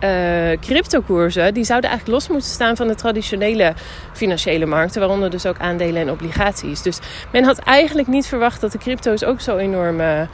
uh, 0.04 1.54
die 1.54 1.64
zouden 1.64 1.90
eigenlijk 1.90 2.08
los 2.08 2.28
moeten 2.28 2.50
staan 2.50 2.76
van 2.76 2.88
de 2.88 2.96
traditionele 2.96 3.74
financiële 4.14 4.66
markten, 4.66 5.00
waaronder 5.00 5.30
dus 5.30 5.46
ook 5.46 5.60
aandelen 5.60 6.02
en 6.02 6.12
obligaties. 6.12 6.82
Dus 6.82 7.00
men 7.32 7.44
had 7.44 7.58
eigenlijk 7.60 8.08
niet 8.08 8.28
verwacht 8.28 8.62
dat 8.62 8.72
de 8.72 8.78
crypto's 8.78 9.24
ook 9.24 9.42
zo 9.42 9.58
enorme 9.58 10.28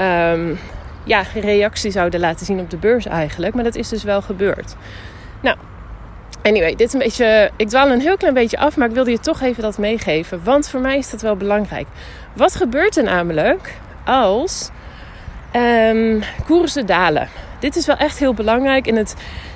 um, 0.00 0.58
ja, 1.04 1.24
reactie 1.34 1.90
zouden 1.90 2.20
laten 2.20 2.46
zien 2.46 2.60
op 2.60 2.70
de 2.70 2.76
beurs 2.76 3.06
eigenlijk. 3.06 3.54
Maar 3.54 3.64
dat 3.64 3.74
is 3.74 3.88
dus 3.88 4.02
wel 4.02 4.22
gebeurd. 4.22 4.76
Nou, 5.42 5.56
anyway, 6.46 6.74
dit 6.74 6.86
is 6.86 6.92
een 6.92 6.98
beetje. 6.98 7.50
Ik 7.56 7.68
dwaal 7.68 7.90
een 7.90 8.00
heel 8.00 8.16
klein 8.16 8.34
beetje 8.34 8.58
af, 8.58 8.76
maar 8.76 8.88
ik 8.88 8.94
wilde 8.94 9.10
je 9.10 9.18
toch 9.18 9.40
even 9.40 9.62
dat 9.62 9.78
meegeven. 9.78 10.44
Want 10.44 10.68
voor 10.68 10.80
mij 10.80 10.98
is 10.98 11.10
dat 11.10 11.22
wel 11.22 11.36
belangrijk. 11.36 11.86
Wat 12.32 12.54
gebeurt 12.54 12.96
er 12.96 13.04
namelijk 13.04 13.74
als 14.04 14.70
um, 15.56 16.22
koersen 16.46 16.86
dalen? 16.86 17.28
Dit 17.58 17.76
is 17.76 17.86
wel 17.86 17.96
echt 17.96 18.18
heel 18.18 18.34
belangrijk. 18.34 18.86
En 18.86 18.96
het, 18.96 19.14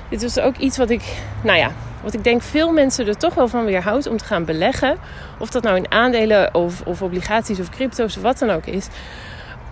dit 0.09 0.23
is 0.23 0.39
ook 0.39 0.57
iets 0.57 0.77
wat 0.77 0.91
ik, 0.91 1.03
nou 1.43 1.59
ja, 1.59 1.73
wat 2.03 2.15
ik 2.15 2.25
denk 2.25 2.43
veel 2.43 2.73
mensen 2.73 3.07
er 3.07 3.17
toch 3.17 3.35
wel 3.35 3.49
van 3.49 3.65
weerhoudt 3.65 4.07
om 4.07 4.17
te 4.17 4.25
gaan 4.25 4.45
beleggen. 4.45 4.97
Of 5.39 5.51
dat 5.51 5.63
nou 5.63 5.77
in 5.77 5.93
aandelen 5.93 6.55
of, 6.55 6.83
of 6.85 7.03
obligaties 7.03 7.61
of 7.61 7.71
crypto's 7.71 8.17
of 8.17 8.23
wat 8.23 8.39
dan 8.39 8.51
ook 8.51 8.67
is. 8.67 8.87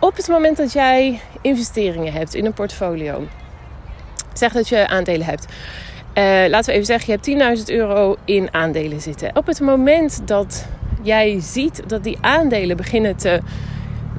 Op 0.01 0.17
het 0.17 0.29
moment 0.29 0.57
dat 0.57 0.73
jij 0.73 1.21
investeringen 1.41 2.13
hebt 2.13 2.35
in 2.35 2.45
een 2.45 2.53
portfolio. 2.53 3.27
Zeg 4.33 4.53
dat 4.53 4.69
je 4.69 4.89
aandelen 4.89 5.27
hebt. 5.27 5.47
Uh, 6.19 6.25
laten 6.25 6.65
we 6.65 6.73
even 6.73 6.85
zeggen, 6.85 7.21
je 7.23 7.37
hebt 7.37 7.59
10.000 7.69 7.75
euro 7.75 8.17
in 8.25 8.49
aandelen 8.55 9.01
zitten. 9.01 9.37
Op 9.37 9.47
het 9.47 9.61
moment 9.61 10.21
dat 10.25 10.67
jij 11.03 11.41
ziet 11.41 11.83
dat 11.87 12.05
die 12.05 12.19
aandelen 12.21 12.77
beginnen 12.77 13.17
te 13.17 13.41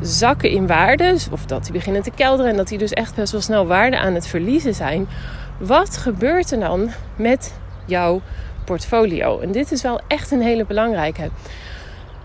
zakken 0.02 0.50
in 0.50 0.68
waarde, 0.68 1.18
of 1.32 1.46
dat 1.46 1.64
die 1.64 1.72
beginnen 1.72 2.02
te 2.02 2.12
kelderen 2.12 2.52
en 2.52 2.58
dat 2.58 2.68
die 2.68 2.78
dus 2.78 2.92
echt 2.92 3.16
best 3.16 3.32
wel 3.32 3.42
snel 3.42 3.68
waarde 3.68 3.98
aan 3.98 4.14
het 4.14 4.28
verliezen 4.28 4.76
zijn, 4.76 5.08
wat 5.58 5.98
gebeurt 5.98 6.52
er 6.52 6.60
dan 6.60 6.90
met 7.16 7.54
jouw 7.86 8.22
portfolio? 8.66 9.40
En 9.40 9.52
dit 9.52 9.72
is 9.72 9.82
wel 9.82 10.02
echt 10.08 10.32
een 10.32 10.42
hele 10.42 10.66
belangrijke. 10.66 11.30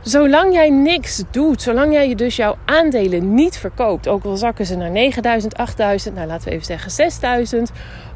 Zolang 0.05 0.53
jij 0.53 0.71
niks 0.71 1.23
doet, 1.31 1.63
zolang 1.63 1.93
jij 1.93 2.15
dus 2.15 2.37
jouw 2.37 2.57
aandelen 2.65 3.35
niet 3.35 3.57
verkoopt, 3.57 4.09
ook 4.09 4.25
al 4.25 4.37
zakken 4.37 4.67
ze 4.67 4.77
naar 4.77 4.91
9000, 4.91 5.57
8000, 5.57 6.15
nou 6.15 6.27
laten 6.27 6.49
we 6.49 6.55
even 6.55 6.67
zeggen 6.67 6.91
6000, 6.91 7.71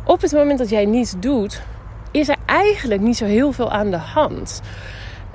op 0.04 0.20
het 0.20 0.32
moment 0.32 0.58
dat 0.58 0.68
jij 0.68 0.84
niets 0.84 1.14
doet, 1.18 1.62
is 2.10 2.28
er 2.28 2.36
eigenlijk 2.46 3.00
niet 3.00 3.16
zo 3.16 3.24
heel 3.24 3.52
veel 3.52 3.70
aan 3.70 3.90
de 3.90 3.96
hand. 3.96 4.60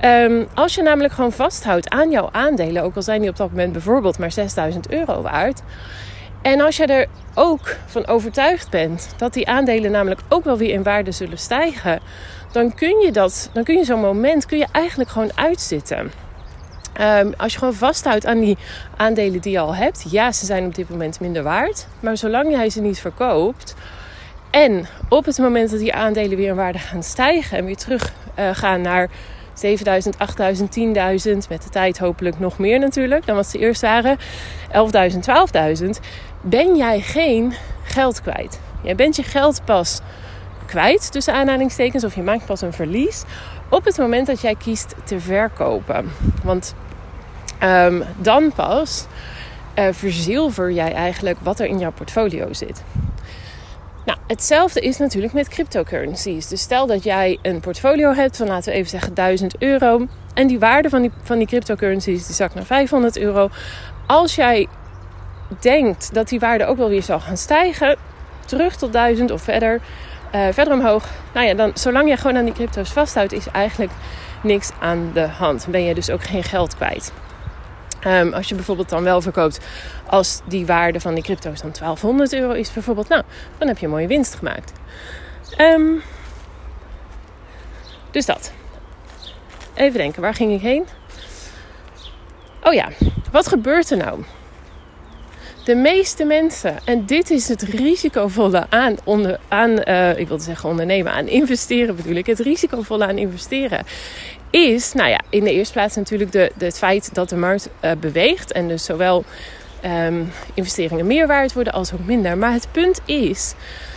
Um, 0.05 0.47
als 0.53 0.75
je 0.75 0.81
namelijk 0.81 1.13
gewoon 1.13 1.31
vasthoudt 1.31 1.89
aan 1.89 2.11
jouw 2.11 2.29
aandelen, 2.31 2.83
ook 2.83 2.95
al 2.95 3.01
zijn 3.01 3.21
die 3.21 3.29
op 3.29 3.37
dat 3.37 3.49
moment 3.49 3.71
bijvoorbeeld 3.71 4.17
maar 4.17 4.31
6000 4.31 4.91
euro 4.91 5.21
waard. 5.21 5.61
En 6.41 6.61
als 6.61 6.77
je 6.77 6.85
er 6.85 7.07
ook 7.33 7.75
van 7.85 8.07
overtuigd 8.07 8.69
bent 8.69 9.09
dat 9.17 9.33
die 9.33 9.47
aandelen 9.47 9.91
namelijk 9.91 10.21
ook 10.29 10.43
wel 10.43 10.57
weer 10.57 10.73
in 10.73 10.83
waarde 10.83 11.11
zullen 11.11 11.37
stijgen, 11.37 11.99
dan 12.51 12.73
kun 12.75 12.99
je 12.99 13.11
dat, 13.11 13.49
dan 13.53 13.63
kun 13.63 13.77
je 13.77 13.83
zo'n 13.83 14.01
moment 14.01 14.45
kun 14.45 14.57
je 14.57 14.67
eigenlijk 14.71 15.09
gewoon 15.09 15.31
uitzitten. 15.35 16.22
Um, 17.01 17.33
als 17.37 17.53
je 17.53 17.59
gewoon 17.59 17.73
vasthoudt 17.73 18.25
aan 18.25 18.39
die 18.39 18.57
aandelen 18.97 19.39
die 19.39 19.51
je 19.51 19.59
al 19.59 19.75
hebt, 19.75 20.05
ja, 20.09 20.31
ze 20.31 20.45
zijn 20.45 20.65
op 20.65 20.75
dit 20.75 20.89
moment 20.89 21.19
minder 21.19 21.43
waard. 21.43 21.87
Maar 21.99 22.17
zolang 22.17 22.51
jij 22.51 22.69
ze 22.69 22.81
niet 22.81 22.99
verkoopt 22.99 23.75
en 24.49 24.87
op 25.09 25.25
het 25.25 25.37
moment 25.37 25.69
dat 25.69 25.79
die 25.79 25.93
aandelen 25.93 26.37
weer 26.37 26.47
in 26.47 26.55
waarde 26.55 26.79
gaan 26.79 27.03
stijgen 27.03 27.57
en 27.57 27.65
weer 27.65 27.75
terug 27.75 28.13
uh, 28.39 28.49
gaan 28.53 28.81
naar 28.81 29.09
7000, 29.53 30.19
8000, 30.19 30.77
10.000. 30.77 30.83
Met 31.49 31.63
de 31.63 31.69
tijd 31.71 31.97
hopelijk 31.97 32.39
nog 32.39 32.57
meer 32.57 32.79
natuurlijk 32.79 33.25
dan 33.25 33.35
wat 33.35 33.47
ze 33.47 33.57
eerst 33.57 33.81
waren. 33.81 34.17
11.000, 34.17 34.23
12.000. 35.81 35.89
Ben 36.41 36.75
jij 36.75 36.99
geen 36.99 37.53
geld 37.83 38.21
kwijt. 38.21 38.59
Jij 38.83 38.95
bent 38.95 39.15
je 39.15 39.23
geld 39.23 39.65
pas 39.65 39.99
kwijt 40.73 41.11
tussen 41.11 41.33
aanhalingstekens. 41.33 42.03
Of 42.03 42.15
je 42.15 42.21
maakt 42.21 42.45
pas 42.45 42.61
een 42.61 42.73
verlies 42.73 43.23
op 43.69 43.85
het 43.85 43.97
moment 43.97 44.27
dat 44.27 44.41
jij 44.41 44.55
kiest 44.55 44.95
te 45.03 45.19
verkopen. 45.19 46.11
Want 46.43 46.75
um, 47.63 48.03
dan 48.17 48.51
pas 48.55 49.05
uh, 49.79 49.85
verzilver 49.91 50.71
jij 50.71 50.93
eigenlijk 50.93 51.37
wat 51.41 51.59
er 51.59 51.65
in 51.65 51.79
jouw 51.79 51.91
portfolio 51.91 52.53
zit. 52.53 52.83
Nou, 54.05 54.17
hetzelfde 54.27 54.79
is 54.79 54.97
natuurlijk 54.97 55.33
met 55.33 55.47
cryptocurrencies. 55.47 56.47
Dus 56.47 56.61
stel 56.61 56.87
dat 56.87 57.03
jij 57.03 57.39
een 57.41 57.59
portfolio 57.59 58.13
hebt 58.13 58.37
van, 58.37 58.47
laten 58.47 58.71
we 58.71 58.77
even 58.77 58.89
zeggen, 58.89 59.13
1000 59.13 59.55
euro. 59.57 60.07
En 60.33 60.47
die 60.47 60.59
waarde 60.59 60.89
van 60.89 61.01
die, 61.01 61.11
van 61.23 61.37
die 61.37 61.47
cryptocurrencies 61.47 62.25
die 62.25 62.35
zakt 62.35 62.55
naar 62.55 62.65
500 62.65 63.17
euro. 63.17 63.49
Als 64.07 64.35
jij 64.35 64.67
denkt 65.59 66.13
dat 66.13 66.29
die 66.29 66.39
waarde 66.39 66.65
ook 66.65 66.77
wel 66.77 66.89
weer 66.89 67.03
zal 67.03 67.19
gaan 67.19 67.37
stijgen, 67.37 67.95
terug 68.45 68.75
tot 68.75 68.93
1000 68.93 69.31
of 69.31 69.41
verder, 69.41 69.81
uh, 70.35 70.47
verder 70.51 70.73
omhoog. 70.73 71.05
Nou 71.33 71.47
ja, 71.47 71.53
dan, 71.53 71.71
zolang 71.73 72.09
je 72.09 72.17
gewoon 72.17 72.37
aan 72.37 72.45
die 72.45 72.53
crypto's 72.53 72.91
vasthoudt, 72.91 73.31
is 73.31 73.47
eigenlijk 73.47 73.91
niks 74.43 74.71
aan 74.79 75.11
de 75.13 75.27
hand. 75.27 75.67
Ben 75.69 75.83
je 75.83 75.93
dus 75.93 76.09
ook 76.09 76.23
geen 76.23 76.43
geld 76.43 76.75
kwijt. 76.75 77.13
Um, 78.07 78.33
als 78.33 78.49
je 78.49 78.55
bijvoorbeeld 78.55 78.89
dan 78.89 79.03
wel 79.03 79.21
verkoopt 79.21 79.59
als 80.07 80.41
die 80.45 80.65
waarde 80.65 80.99
van 80.99 81.13
die 81.13 81.23
crypto's 81.23 81.61
dan 81.61 81.71
1200 81.71 82.33
euro 82.33 82.51
is, 82.51 82.73
bijvoorbeeld, 82.73 83.07
nou, 83.07 83.23
dan 83.57 83.67
heb 83.67 83.77
je 83.77 83.85
een 83.85 83.91
mooie 83.91 84.07
winst 84.07 84.35
gemaakt. 84.35 84.71
Um, 85.57 86.01
dus 88.11 88.25
dat. 88.25 88.51
Even 89.73 89.97
denken, 89.99 90.21
waar 90.21 90.33
ging 90.33 90.53
ik 90.53 90.61
heen? 90.61 90.85
Oh 92.63 92.73
ja, 92.73 92.89
wat 93.31 93.47
gebeurt 93.47 93.91
er 93.91 93.97
nou? 93.97 94.23
De 95.63 95.75
meeste 95.75 96.23
mensen, 96.23 96.77
en 96.85 97.05
dit 97.05 97.29
is 97.29 97.47
het 97.47 97.61
risicovolle 97.61 98.65
aan, 98.69 98.95
onder, 99.03 99.39
aan 99.47 99.69
uh, 99.69 100.17
ik 100.17 100.27
wilde 100.27 100.43
zeggen 100.43 100.69
ondernemen, 100.69 101.11
aan 101.11 101.27
investeren 101.27 101.95
bedoel 101.95 102.15
ik. 102.15 102.25
Het 102.25 102.39
risicovolle 102.39 103.07
aan 103.07 103.17
investeren 103.17 103.85
is, 104.49 104.93
nou 104.93 105.09
ja, 105.09 105.21
in 105.29 105.43
de 105.43 105.51
eerste 105.51 105.73
plaats 105.73 105.95
natuurlijk 105.95 106.31
de, 106.31 106.51
de 106.57 106.65
het 106.65 106.77
feit 106.77 107.13
dat 107.13 107.29
de 107.29 107.35
markt 107.35 107.69
uh, 107.81 107.91
beweegt. 107.99 108.51
En 108.51 108.67
dus 108.67 108.85
zowel 108.85 109.23
um, 109.85 110.31
investeringen 110.53 111.07
meer 111.07 111.27
waard 111.27 111.53
worden 111.53 111.73
als 111.73 111.93
ook 111.93 112.05
minder. 112.05 112.37
Maar 112.37 112.53
het 112.53 112.67
punt 112.71 113.01
is 113.05 113.53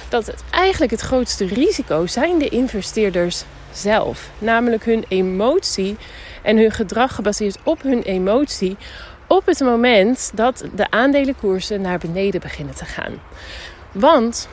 dat 0.08 0.26
het 0.26 0.44
eigenlijk 0.50 0.90
het 0.90 1.00
grootste 1.00 1.46
risico 1.46 2.06
zijn 2.06 2.38
de 2.38 2.49
investeerders 2.49 3.44
zelf. 3.73 4.30
Namelijk 4.38 4.85
hun 4.85 5.04
emotie 5.08 5.96
en 6.42 6.56
hun 6.56 6.70
gedrag 6.70 7.14
gebaseerd 7.14 7.58
op 7.62 7.82
hun 7.82 8.02
emotie 8.02 8.76
op 9.26 9.47
het 9.47 9.61
moment 9.61 10.30
dat 10.35 10.64
de 10.75 10.90
aandelenkoersen 10.90 11.80
naar 11.80 11.99
beneden 11.99 12.40
beginnen 12.40 12.75
te 12.75 12.85
gaan. 12.85 13.12
Want 13.92 14.49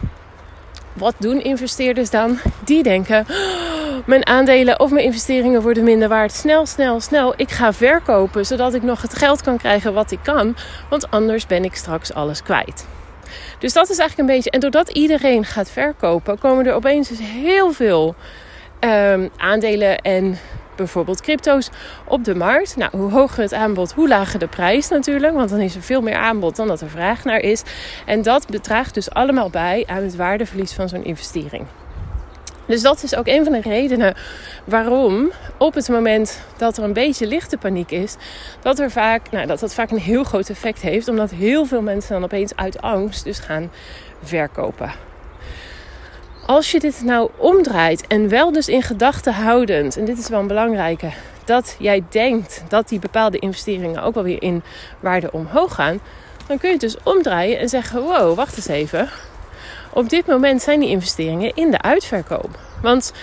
wat 0.94 1.16
doen 1.18 1.44
investeerders 1.44 2.10
dan? 2.10 2.40
Die 2.66 2.84
denken: 2.84 3.26
oh, 3.30 4.08
mijn 4.08 4.28
aandelen 4.28 4.80
of 4.80 4.92
mijn 4.92 5.06
investeringen 5.06 5.62
worden 5.62 5.84
minder 5.84 6.10
waard. 6.10 6.32
Snel, 6.32 6.66
snel, 6.66 7.00
snel. 7.00 7.34
Ik 7.36 7.52
ga 7.52 7.74
verkopen 7.74 8.46
zodat 8.46 8.74
ik 8.74 8.84
nog 8.84 9.02
het 9.02 9.18
geld 9.18 9.42
kan 9.42 9.58
krijgen 9.58 9.94
wat 9.94 10.12
ik 10.12 10.20
kan. 10.24 10.56
Want 10.90 11.12
anders 11.12 11.48
ben 11.48 11.64
ik 11.64 11.76
straks 11.76 12.14
alles 12.14 12.44
kwijt. 12.44 12.86
Dus 13.60 13.74
dat 13.74 13.90
is 13.90 13.98
eigenlijk 13.98 14.30
een 14.30 14.36
beetje. 14.36 14.52
En 14.52 14.60
doordat 14.60 14.90
iedereen 14.90 15.46
gaat 15.46 15.70
verkopen, 15.70 16.40
komen 16.40 16.66
er 16.66 16.74
opeens 16.74 17.08
dus 17.08 17.20
heel 17.20 17.72
veel 17.72 18.16
um, 18.80 19.30
aandelen 19.38 19.98
en 19.98 20.38
bijvoorbeeld 20.76 21.22
crypto's 21.22 21.70
op 22.06 22.24
de 22.24 22.36
markt. 22.36 22.76
Nou, 22.76 22.98
hoe 22.98 23.12
hoger 23.12 23.42
het 23.42 23.54
aanbod, 23.54 23.94
hoe 23.94 24.08
lager 24.08 24.40
de 24.40 24.48
prijs 24.48 24.90
natuurlijk. 24.90 25.34
Want 25.34 25.50
dan 25.50 25.60
is 25.60 25.76
er 25.76 25.82
veel 25.82 26.02
meer 26.02 26.16
aanbod 26.16 26.56
dan 26.56 26.68
dat 26.68 26.82
er 26.82 26.90
vraag 26.90 27.24
naar 27.24 27.40
is. 27.40 27.64
En 28.06 28.22
dat 28.22 28.48
bedraagt 28.48 28.94
dus 28.94 29.10
allemaal 29.10 29.50
bij 29.50 29.84
aan 29.88 30.04
het 30.04 30.16
waardeverlies 30.16 30.74
van 30.74 30.90
zo'n 30.90 31.04
investering. 31.04 31.66
Dus 32.66 32.82
dat 32.82 33.04
is 33.04 33.16
ook 33.16 33.28
een 33.28 33.44
van 33.44 33.54
de 33.54 33.62
redenen 33.62 34.16
waarom 34.66 35.32
op 35.58 35.74
het 35.74 35.90
moment 35.90 36.42
dat 36.58 36.78
er 36.78 36.84
een 36.84 36.94
beetje 36.94 37.28
lichte 37.28 37.58
paniek 37.58 37.92
is, 37.92 38.16
dat 38.62 38.80
er 38.80 38.92
vaak, 38.92 39.32
nou, 39.32 39.48
dat 39.48 39.60
dat 39.60 39.74
vaak 39.74 39.92
een 39.92 39.98
heel 39.98 40.24
groot 40.24 40.50
effect 40.50 40.82
heeft, 40.82 41.08
omdat 41.08 41.32
heel 41.32 41.66
veel 41.66 41.82
mensen 41.82 42.14
dan 42.14 42.24
opeens 42.24 42.56
uit 42.56 42.82
angst 42.82 43.24
dus 43.24 43.40
gaan 43.40 43.72
verkopen. 44.22 45.13
Als 46.46 46.72
je 46.72 46.80
dit 46.80 47.02
nou 47.04 47.30
omdraait 47.38 48.08
en 48.08 48.30
wel 48.30 48.52
dus 48.52 48.68
in 48.68 48.82
gedachten 48.82 49.34
houdend, 49.34 49.98
en 49.98 50.06
dit 50.06 50.18
is 50.18 50.30
wel 50.30 50.40
een 50.40 50.48
belangrijke, 50.48 51.10
dat 51.46 51.76
jij 51.80 52.04
denkt 52.10 52.64
dat 52.68 52.90
die 52.90 53.00
bepaalde 53.00 53.40
investeringen 53.40 54.04
ook 54.04 54.14
wel 54.14 54.24
weer 54.24 54.42
in 54.42 54.64
waarde 55.00 55.32
omhoog 55.32 55.76
gaan, 55.76 56.00
dan 56.48 56.58
kun 56.58 56.68
je 56.68 56.74
het 56.74 56.82
dus 56.82 56.98
omdraaien 57.04 57.60
en 57.60 57.70
zeggen: 57.70 58.02
wow, 58.02 58.36
wacht 58.36 58.56
eens 58.56 58.68
even. 58.68 59.10
Op 59.94 60.10
dit 60.10 60.26
moment 60.26 60.62
zijn 60.62 60.80
die 60.80 60.90
investeringen 60.90 61.56
in 61.56 61.72
de 61.72 61.82
uitverkoop. 61.82 62.60
Want 62.82 63.14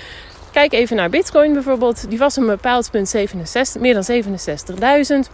kijk 0.52 0.72
even 0.72 0.96
naar 0.96 1.10
Bitcoin 1.10 1.52
bijvoorbeeld. 1.52 2.10
Die 2.10 2.18
was 2.18 2.36
een 2.36 2.46
bepaald 2.46 2.90
punt 2.90 3.08
67, 3.08 3.80
meer 3.80 3.94
dan 3.94 4.22
67.000 5.24 5.32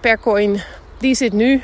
per 0.00 0.20
coin. 0.20 0.62
Die 0.98 1.14
zit 1.14 1.32
nu 1.32 1.52
uh, 1.52 1.62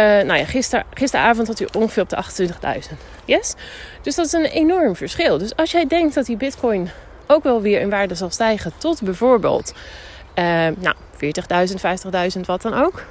nou 0.00 0.34
ja, 0.34 0.44
gister, 0.44 0.82
gisteravond 0.94 1.46
had 1.46 1.58
hij 1.58 1.68
ongeveer 1.72 2.02
op 2.02 2.08
de 2.08 2.48
28.000. 2.90 3.11
Yes? 3.24 3.54
Dus 4.02 4.14
dat 4.14 4.26
is 4.26 4.32
een 4.32 4.44
enorm 4.44 4.96
verschil. 4.96 5.38
Dus 5.38 5.56
als 5.56 5.70
jij 5.70 5.86
denkt 5.86 6.14
dat 6.14 6.26
die 6.26 6.36
bitcoin 6.36 6.90
ook 7.26 7.42
wel 7.42 7.60
weer 7.60 7.80
in 7.80 7.90
waarde 7.90 8.14
zal 8.14 8.30
stijgen 8.30 8.72
tot 8.78 9.02
bijvoorbeeld 9.02 9.72
uh, 10.38 10.44
nou, 10.78 10.94
40.000, 11.14 12.36
50.000, 12.36 12.40
wat 12.46 12.62
dan 12.62 12.74
ook. 12.74 13.04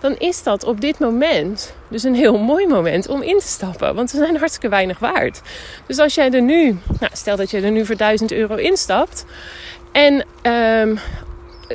dan 0.00 0.16
is 0.16 0.42
dat 0.42 0.64
op 0.64 0.80
dit 0.80 0.98
moment 0.98 1.74
dus 1.88 2.02
een 2.02 2.14
heel 2.14 2.38
mooi 2.38 2.66
moment 2.66 3.08
om 3.08 3.22
in 3.22 3.38
te 3.38 3.46
stappen. 3.46 3.94
Want 3.94 4.10
ze 4.10 4.16
zijn 4.16 4.36
hartstikke 4.36 4.68
weinig 4.68 4.98
waard. 4.98 5.40
Dus 5.86 5.98
als 5.98 6.14
jij 6.14 6.30
er 6.30 6.42
nu, 6.42 6.78
nou, 7.00 7.12
stel 7.12 7.36
dat 7.36 7.50
je 7.50 7.60
er 7.60 7.70
nu 7.70 7.86
voor 7.86 7.96
1000 7.96 8.32
euro 8.32 8.54
instapt. 8.54 9.24
En 9.92 10.24
um, 10.52 10.98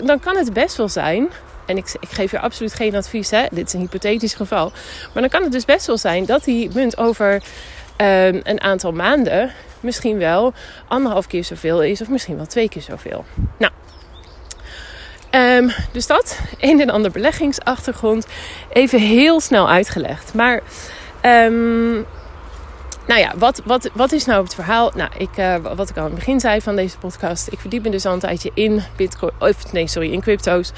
dan 0.06 0.20
kan 0.20 0.36
het 0.36 0.54
best 0.54 0.76
wel 0.76 0.90
zijn. 0.90 1.30
En 1.72 1.78
ik, 1.78 1.94
ik 2.00 2.10
geef 2.10 2.32
je 2.32 2.40
absoluut 2.40 2.74
geen 2.74 2.96
advies, 2.96 3.30
hè? 3.30 3.46
dit 3.52 3.68
is 3.68 3.74
een 3.74 3.80
hypothetisch 3.80 4.34
geval. 4.34 4.72
Maar 5.14 5.22
dan 5.22 5.30
kan 5.30 5.44
het 5.44 5.52
dus 5.52 5.66
best 5.66 5.88
wel 5.88 5.98
zijn 5.98 6.26
dat 6.26 6.44
die 6.44 6.70
munt 6.74 6.98
over 6.98 7.34
um, 7.34 8.42
een 8.44 8.62
aantal 8.62 8.92
maanden 8.92 9.52
misschien 9.80 10.18
wel 10.18 10.54
anderhalf 10.88 11.28
keer 11.28 11.44
zoveel 11.44 11.84
is, 11.84 12.02
of 12.02 12.10
misschien 12.10 12.36
wel 12.36 12.46
twee 12.46 12.70
keer 12.70 12.82
zoveel. 12.82 13.26
Nou, 13.58 13.72
Um, 15.36 15.72
dus 15.92 16.08
dat, 16.08 16.40
een 16.60 16.82
en 16.82 16.90
ander 16.90 17.12
beleggingsachtergrond, 17.12 18.28
even 18.70 19.00
heel 19.00 19.40
snel 19.40 19.70
uitgelegd. 19.70 20.34
Maar 20.34 20.62
um, 21.26 22.06
nou 23.08 23.20
ja, 23.20 23.34
wat, 23.38 23.62
wat, 23.66 23.90
wat 23.94 24.12
is 24.12 24.26
nou 24.26 24.44
het 24.44 24.56
verhaal? 24.56 24.92
Nou, 24.96 25.10
ik, 25.18 25.38
uh, 25.38 25.56
wat 25.76 25.90
ik 25.90 25.96
al 25.96 26.04
aan 26.04 26.10
het 26.10 26.20
begin 26.20 26.40
zei 26.40 26.62
van 26.62 26.76
deze 26.76 26.98
podcast. 26.98 27.48
Ik 27.52 27.60
verdiep 27.60 27.84
me 27.84 27.90
dus 27.90 28.06
al 28.06 28.14
een 28.14 28.20
tijdje 28.20 28.52
in 28.54 28.82
bitcoin. 28.96 29.32
Nee, 29.72 29.88
sorry, 29.88 30.12
in 30.12 30.22
crypto's. 30.22 30.72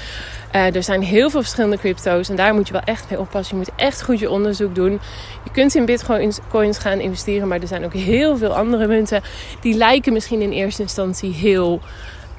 Uh, 0.54 0.74
er 0.74 0.82
zijn 0.82 1.02
heel 1.02 1.30
veel 1.30 1.40
verschillende 1.40 1.78
crypto's. 1.78 2.28
En 2.28 2.36
daar 2.36 2.54
moet 2.54 2.66
je 2.66 2.72
wel 2.72 2.82
echt 2.84 3.10
mee 3.10 3.20
oppassen. 3.20 3.56
Je 3.58 3.64
moet 3.66 3.74
echt 3.76 4.02
goed 4.02 4.18
je 4.18 4.30
onderzoek 4.30 4.74
doen. 4.74 5.00
Je 5.44 5.50
kunt 5.50 5.74
in 5.74 5.84
bitcoins 5.84 6.78
gaan 6.78 7.00
investeren. 7.00 7.48
Maar 7.48 7.60
er 7.60 7.66
zijn 7.66 7.84
ook 7.84 7.92
heel 7.92 8.36
veel 8.36 8.54
andere 8.54 8.86
munten. 8.86 9.22
Die 9.60 9.74
lijken 9.74 10.12
misschien 10.12 10.40
in 10.40 10.50
eerste 10.50 10.82
instantie 10.82 11.32
heel 11.32 11.80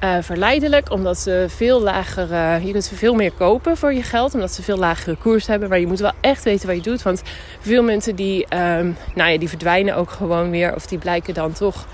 uh, 0.00 0.16
verleidelijk, 0.20 0.90
omdat 0.90 1.18
ze 1.18 1.46
veel 1.48 1.80
lagere, 1.80 2.66
je 2.66 2.72
kunt 2.72 2.84
ze 2.84 2.94
veel 2.94 3.14
meer 3.14 3.32
kopen 3.32 3.76
voor 3.76 3.92
je 3.92 4.02
geld, 4.02 4.34
omdat 4.34 4.52
ze 4.52 4.62
veel 4.62 4.76
lagere 4.76 5.16
koers 5.16 5.46
hebben. 5.46 5.68
Maar 5.68 5.80
je 5.80 5.86
moet 5.86 5.98
wel 5.98 6.12
echt 6.20 6.44
weten 6.44 6.66
wat 6.66 6.76
je 6.76 6.82
doet, 6.82 7.02
want 7.02 7.22
veel 7.60 7.82
mensen 7.82 8.16
die, 8.16 8.46
um, 8.56 8.96
nou 9.14 9.30
ja, 9.30 9.38
die 9.38 9.48
verdwijnen 9.48 9.96
ook 9.96 10.10
gewoon 10.10 10.50
weer, 10.50 10.74
of 10.74 10.86
die 10.86 10.98
blijken 10.98 11.34
dan 11.34 11.52
toch 11.52 11.86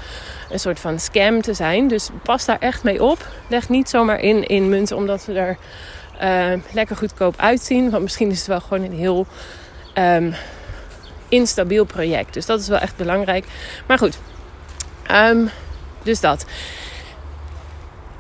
een 0.51 0.61
soort 0.61 0.81
van 0.81 0.99
scam 1.01 1.41
te 1.41 1.55
zijn. 1.55 1.89
Dus 1.89 2.09
pas 2.23 2.45
daar 2.45 2.59
echt 2.61 2.83
mee 2.83 3.03
op. 3.03 3.29
Leg 3.47 3.69
niet 3.69 3.89
zomaar 3.89 4.21
in 4.21 4.47
in 4.47 4.69
munten 4.69 4.97
omdat 4.97 5.23
ze 5.23 5.33
er 5.33 5.57
uh, 6.23 6.61
lekker 6.73 6.97
goedkoop 6.97 7.35
uitzien, 7.37 7.91
want 7.91 8.03
misschien 8.03 8.31
is 8.31 8.39
het 8.39 8.47
wel 8.47 8.61
gewoon 8.61 8.85
een 8.85 8.99
heel 8.99 9.27
um, 9.99 10.35
instabiel 11.29 11.85
project. 11.85 12.35
Dus 12.35 12.47
dat 12.47 12.61
is 12.61 12.69
wel 12.69 12.79
echt 12.79 12.97
belangrijk. 12.97 13.45
Maar 13.87 13.99
goed, 13.99 14.19
dus 16.03 16.21
dat. 16.21 16.45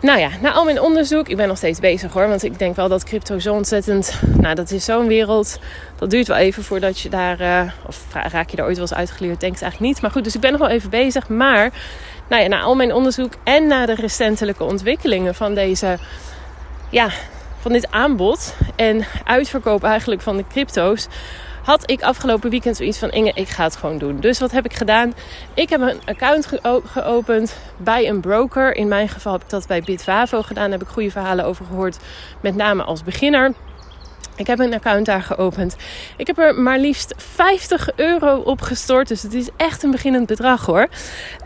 Nou 0.02 0.18
ja, 0.18 0.30
na 0.40 0.52
al 0.52 0.64
mijn 0.64 0.80
onderzoek, 0.80 1.28
ik 1.28 1.36
ben 1.36 1.48
nog 1.48 1.56
steeds 1.56 1.80
bezig 1.80 2.12
hoor. 2.12 2.28
Want 2.28 2.42
ik 2.42 2.58
denk 2.58 2.76
wel 2.76 2.88
dat 2.88 3.04
crypto 3.04 3.38
zo 3.38 3.54
ontzettend. 3.54 4.20
Nou, 4.36 4.54
dat 4.54 4.70
is 4.70 4.84
zo'n 4.84 5.06
wereld. 5.06 5.58
Dat 5.96 6.10
duurt 6.10 6.26
wel 6.26 6.36
even 6.36 6.64
voordat 6.64 7.00
je 7.00 7.08
daar. 7.08 7.40
Uh, 7.40 7.72
of 7.86 8.04
raak 8.12 8.50
je 8.50 8.56
er 8.56 8.64
ooit 8.64 8.76
wel 8.76 8.86
eens 8.86 8.94
uitgeleerd? 8.94 9.40
Denk 9.40 9.54
ik 9.54 9.60
eigenlijk 9.62 9.92
niet. 9.92 10.02
Maar 10.02 10.10
goed, 10.10 10.24
dus 10.24 10.34
ik 10.34 10.40
ben 10.40 10.50
nog 10.50 10.60
wel 10.60 10.68
even 10.68 10.90
bezig. 10.90 11.28
Maar 11.28 11.70
nou 12.28 12.42
ja, 12.42 12.48
na 12.48 12.60
al 12.60 12.74
mijn 12.74 12.92
onderzoek 12.92 13.32
en 13.44 13.66
na 13.66 13.86
de 13.86 13.94
recentelijke 13.94 14.64
ontwikkelingen 14.64 15.34
van 15.34 15.54
deze. 15.54 15.98
Ja, 16.90 17.08
van 17.58 17.72
dit 17.72 17.90
aanbod 17.90 18.54
en 18.76 19.04
uitverkoop 19.24 19.84
eigenlijk 19.84 20.20
van 20.20 20.36
de 20.36 20.44
crypto's 20.48 21.08
had 21.62 21.90
ik 21.90 22.02
afgelopen 22.02 22.50
weekend 22.50 22.76
zoiets 22.76 22.98
van 22.98 23.10
Inge, 23.10 23.32
ik 23.34 23.48
ga 23.48 23.64
het 23.64 23.76
gewoon 23.76 23.98
doen. 23.98 24.20
Dus 24.20 24.38
wat 24.38 24.50
heb 24.50 24.64
ik 24.64 24.74
gedaan? 24.74 25.14
Ik 25.54 25.68
heb 25.68 25.80
een 25.80 26.00
account 26.04 26.48
geopend 26.84 27.56
bij 27.76 28.08
een 28.08 28.20
broker. 28.20 28.76
In 28.76 28.88
mijn 28.88 29.08
geval 29.08 29.32
heb 29.32 29.42
ik 29.42 29.50
dat 29.50 29.66
bij 29.66 29.82
Bitvavo 29.82 30.42
gedaan. 30.42 30.70
Daar 30.70 30.78
heb 30.78 30.88
ik 30.88 30.94
goede 30.94 31.10
verhalen 31.10 31.44
over 31.44 31.64
gehoord, 31.64 31.98
met 32.40 32.56
name 32.56 32.82
als 32.82 33.02
beginner. 33.02 33.52
Ik 34.36 34.46
heb 34.46 34.58
een 34.58 34.74
account 34.74 35.06
daar 35.06 35.22
geopend. 35.22 35.76
Ik 36.16 36.26
heb 36.26 36.38
er 36.38 36.54
maar 36.54 36.78
liefst 36.78 37.14
50 37.16 37.88
euro 37.96 38.36
op 38.36 38.60
gestort. 38.60 39.08
Dus 39.08 39.22
het 39.22 39.34
is 39.34 39.48
echt 39.56 39.82
een 39.82 39.90
beginnend 39.90 40.26
bedrag 40.26 40.66
hoor. 40.66 40.88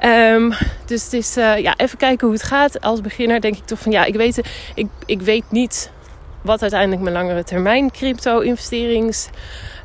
Um, 0.04 0.52
dus 0.86 1.04
het 1.04 1.12
is 1.12 1.36
uh, 1.36 1.58
ja, 1.58 1.74
even 1.76 1.98
kijken 1.98 2.26
hoe 2.26 2.36
het 2.36 2.46
gaat. 2.46 2.80
Als 2.80 3.00
beginner 3.00 3.40
denk 3.40 3.56
ik 3.56 3.66
toch 3.66 3.78
van 3.78 3.92
ja, 3.92 4.04
ik 4.04 4.14
weet, 4.14 4.40
ik, 4.74 4.86
ik 5.06 5.20
weet 5.20 5.44
niet 5.50 5.90
wat 6.42 6.62
uiteindelijk 6.62 7.02
mijn 7.02 7.14
langere 7.14 7.44
termijn 7.44 7.90
crypto 7.90 8.40
investerings 8.40 9.28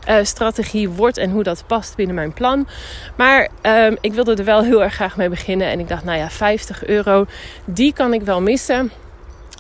uh, 0.10 0.16
strategie 0.24 0.90
wordt 0.90 1.18
en 1.18 1.32
hoe 1.32 1.44
dat 1.44 1.64
past 1.68 1.96
binnen 1.96 2.16
mijn 2.16 2.34
plan. 2.34 2.68
Maar 3.16 3.50
um, 3.62 3.98
ik 4.02 4.14
wilde 4.14 4.36
er 4.36 4.44
wel 4.44 4.64
heel 4.64 4.84
erg 4.84 4.94
graag 4.94 5.18
mee 5.18 5.30
beginnen. 5.30 5.68
En 5.68 5.80
ik 5.80 5.88
dacht, 5.88 6.04
nou 6.04 6.18
ja, 6.18 6.30
50 6.30 6.86
euro, 6.86 7.26
die 7.66 7.94
kan 7.94 8.14
ik 8.14 8.22
wel 8.22 8.42
missen. 8.42 8.92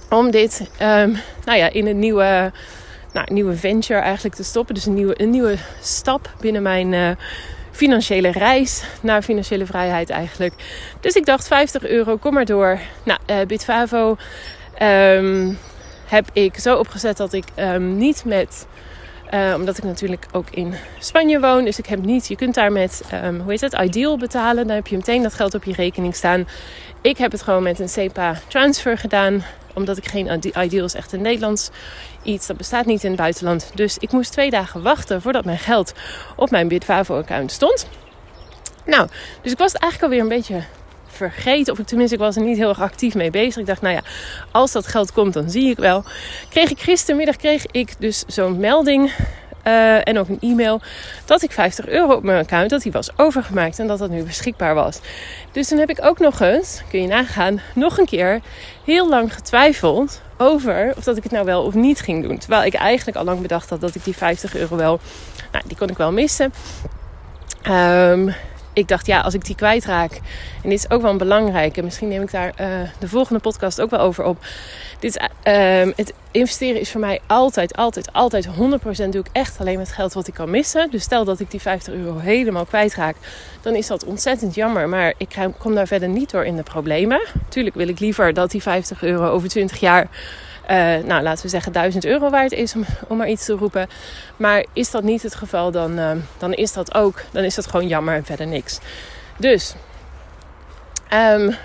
Om 0.10 0.32
dit 0.32 0.70
um, 0.82 1.18
nou 1.46 1.58
ja, 1.58 1.70
in 1.70 1.88
een 1.88 2.00
nieuwe, 2.00 2.52
nou, 3.14 3.34
nieuwe 3.34 3.56
venture 3.56 4.00
eigenlijk 4.00 4.36
te 4.36 4.44
stoppen. 4.44 4.76
Dus 4.76 4.86
een 4.86 4.94
nieuwe, 4.94 5.22
een 5.22 5.30
nieuwe 5.30 5.56
stap 5.82 6.34
binnen 6.40 6.62
mijn. 6.62 6.94
Uh, 6.94 7.10
financiële 7.74 8.32
reis 8.32 8.84
naar 9.02 9.22
financiële 9.22 9.66
vrijheid 9.66 10.10
eigenlijk. 10.10 10.54
Dus 11.00 11.14
ik 11.14 11.26
dacht 11.26 11.48
50 11.48 11.86
euro, 11.86 12.18
kom 12.18 12.34
maar 12.34 12.46
door. 12.46 12.80
Nou, 13.04 13.20
uh, 13.30 13.36
Bitvavo 13.48 14.18
um, 14.82 15.58
heb 16.06 16.30
ik 16.34 16.58
zo 16.58 16.78
opgezet 16.78 17.18
dat 17.18 17.34
ik 17.34 17.46
niet 17.80 18.26
met 18.26 18.66
uh, 19.32 19.54
omdat 19.56 19.78
ik 19.78 19.84
natuurlijk 19.84 20.26
ook 20.32 20.50
in 20.50 20.74
Spanje 21.00 21.40
woon. 21.40 21.64
Dus 21.64 21.80
ik 21.80 21.86
heb 21.86 22.06
niet, 22.06 22.28
je 22.28 22.36
kunt 22.36 22.56
daar 22.56 22.72
met, 22.72 23.02
um, 23.24 23.40
hoe 23.40 23.52
heet 23.52 23.62
het, 23.62 23.74
Ideal 23.74 24.18
betalen. 24.18 24.68
Dan 24.68 24.76
heb 24.76 24.88
je 24.88 24.96
meteen 24.96 25.24
dat 25.24 25.34
geld 25.34 25.54
op 25.54 25.64
je 25.64 25.74
rekening 25.74 26.16
staan. 26.16 26.48
Ik 27.02 27.18
heb 27.18 27.32
het 27.32 27.42
gewoon 27.42 27.64
met 27.64 27.80
een 27.80 27.90
SEPA 27.90 28.36
transfer 28.48 28.98
gedaan. 28.98 29.44
Omdat 29.74 29.98
ik 29.98 30.08
geen 30.08 30.42
Ideal 30.58 30.86
is 30.86 30.94
echt 30.94 31.12
een 31.12 31.22
Nederlands 31.22 31.70
iets. 32.24 32.48
Dat 32.48 32.58
bestaat 32.58 32.86
niet 32.86 33.04
in 33.04 33.12
het 33.12 33.20
buitenland. 33.20 33.72
Dus 33.76 33.98
ik 33.98 34.12
moest 34.12 34.32
twee 34.32 34.50
dagen 34.50 34.82
wachten 34.82 35.22
voordat 35.22 35.46
mijn 35.46 35.60
geld 35.60 35.94
op 36.36 36.50
mijn 36.50 36.68
Bitvavo 36.68 37.18
account 37.18 37.52
stond. 37.52 37.88
Nou, 38.86 39.08
dus 39.42 39.52
ik 39.52 39.58
was 39.58 39.74
eigenlijk 39.74 40.04
alweer 40.04 40.22
een 40.32 40.38
beetje 40.38 40.64
vergeten. 41.30 41.74
Of 41.74 41.80
ik 41.80 41.88
tenminste, 41.88 42.16
ik 42.16 42.22
was 42.22 42.36
er 42.36 42.42
niet 42.42 42.58
heel 42.58 42.70
erg 42.70 42.82
actief 42.82 43.16
mee 43.16 43.30
bezig. 43.30 43.58
Ik 43.58 43.66
dacht, 43.66 43.82
nou 43.82 43.96
ja, 43.96 44.02
als 44.52 44.72
dat 44.72 44.88
geld 44.88 45.12
komt, 45.12 45.34
dan 45.34 45.50
zie 45.50 45.70
ik 45.70 45.78
wel. 45.78 46.04
Kreeg 46.50 46.70
ik 46.70 46.80
gistermiddag 46.80 47.36
kreeg 47.36 47.66
ik 47.72 47.94
dus 48.00 48.24
zo'n 48.28 48.60
melding. 48.60 49.12
Uh, 49.68 50.08
en 50.08 50.20
ook 50.20 50.28
een 50.28 50.40
e-mail 50.40 50.82
dat 51.26 51.42
ik 51.42 51.52
50 51.52 51.88
euro 51.88 52.14
op 52.14 52.24
mijn 52.24 52.40
account 52.40 52.70
dat 52.70 52.82
die 52.82 52.92
was 52.92 53.18
overgemaakt 53.18 53.80
en 53.80 53.88
dat 53.88 54.00
dat 54.00 54.10
nu 54.10 54.24
beschikbaar 54.24 54.76
was. 54.76 55.00
Dus 55.52 55.68
toen 55.68 55.78
heb 55.78 55.90
ik 55.90 56.06
ook 56.06 56.20
nog 56.20 56.40
eens, 56.40 56.82
kun 56.90 57.02
je 57.02 57.08
nagaan, 57.08 57.62
nog 57.76 57.98
een 57.98 58.06
keer 58.06 58.40
heel 58.86 59.10
lang 59.10 59.34
getwijfeld 59.34 60.22
over 60.38 60.94
of 60.98 61.04
dat 61.04 61.18
ik 61.18 61.24
het 61.24 61.32
nou 61.32 61.46
wel 61.46 61.64
of 61.64 61.74
niet 61.74 62.00
ging 62.00 62.24
doen. 62.24 62.38
Terwijl 62.38 62.64
ik 62.64 62.74
eigenlijk 62.74 63.18
al 63.18 63.24
lang 63.24 63.42
bedacht 63.42 63.70
had 63.70 63.82
dat 63.82 63.96
ik 63.96 64.04
die 64.04 64.16
50 64.16 64.56
euro 64.56 64.76
wel, 64.76 65.00
nou, 65.52 65.64
die 65.68 65.78
kon 65.78 65.90
ik 65.90 65.98
wel 65.98 66.12
missen. 66.12 66.54
Um, 67.68 68.34
ik 68.74 68.88
dacht, 68.88 69.06
ja, 69.06 69.22
als 69.22 69.34
ik 69.34 69.46
die 69.46 69.56
kwijtraak. 69.56 70.12
En 70.64 70.70
dit 70.70 70.80
is 70.80 70.90
ook 70.90 71.02
wel 71.02 71.12
een 71.12 71.18
belangrijke. 71.18 71.84
Misschien 71.84 72.08
neem 72.08 72.22
ik 72.22 72.32
daar 72.32 72.54
uh, 72.62 72.68
de 73.00 73.08
volgende 73.08 73.40
podcast 73.40 73.82
ook 73.82 73.90
wel 73.90 74.00
over 74.00 74.24
op. 74.24 74.38
Dit, 75.00 75.18
uh, 75.18 75.82
het 75.96 76.14
investeren 76.32 76.82
is 76.82 76.92
voor 76.92 77.00
mij 77.00 77.20
altijd, 77.28 77.76
altijd, 77.76 78.14
altijd 78.14 78.48
100% 78.48 78.50
doe 79.10 79.22
ik 79.22 79.28
echt 79.32 79.60
alleen 79.60 79.78
met 79.78 79.92
geld 79.92 80.14
wat 80.14 80.28
ik 80.28 80.34
kan 80.34 80.50
missen. 80.50 80.92
Dus 80.92 81.04
stel 81.04 81.26
dat 81.26 81.40
ik 81.40 81.52
die 81.52 81.62
50 81.62 81.94
euro 81.94 82.18
helemaal 82.18 82.66
kwijtraak. 82.66 83.16
Dan 83.62 83.76
is 83.76 83.88
dat 83.88 84.06
ontzettend 84.06 84.56
jammer. 84.56 84.90
Maar 84.90 85.14
ik 85.18 85.36
kom 85.58 85.76
daar 85.76 85.88
verder 85.88 86.10
niet 86.10 86.32
door 86.32 86.46
in 86.46 86.56
de 86.56 86.64
problemen. 86.64 87.22
Tuurlijk 87.50 87.76
wil 87.76 87.88
ik 87.88 88.00
liever 88.00 88.34
dat 88.34 88.52
die 88.52 88.62
50 88.62 89.04
euro 89.04 89.30
over 89.30 89.50
20 89.50 89.80
jaar 89.80 90.08
uh, 90.70 91.04
nou, 91.04 91.22
laten 91.22 91.44
we 91.44 91.50
zeggen 91.50 91.72
1000 91.72 92.06
euro 92.06 92.30
waard 92.30 92.52
is, 92.52 92.76
om, 92.76 92.86
om 93.08 93.18
maar 93.18 93.30
iets 93.30 93.46
te 93.46 93.54
roepen. 93.54 93.88
Maar 94.38 94.66
is 94.74 94.92
dat 94.92 95.04
niet 95.04 95.24
het 95.24 95.36
geval, 95.36 95.72
dan, 95.72 96.00
uh, 96.00 96.12
dan 96.38 96.54
is 96.54 96.74
dat 96.74 96.96
ook, 96.96 97.24
dan 97.32 97.44
is 97.44 97.56
dat 97.56 97.68
gewoon 97.68 97.88
jammer 97.88 98.16
en 98.16 98.26
verder 98.26 98.48
niks. 98.48 98.80
Dus, 99.38 99.76
um, 101.14 101.56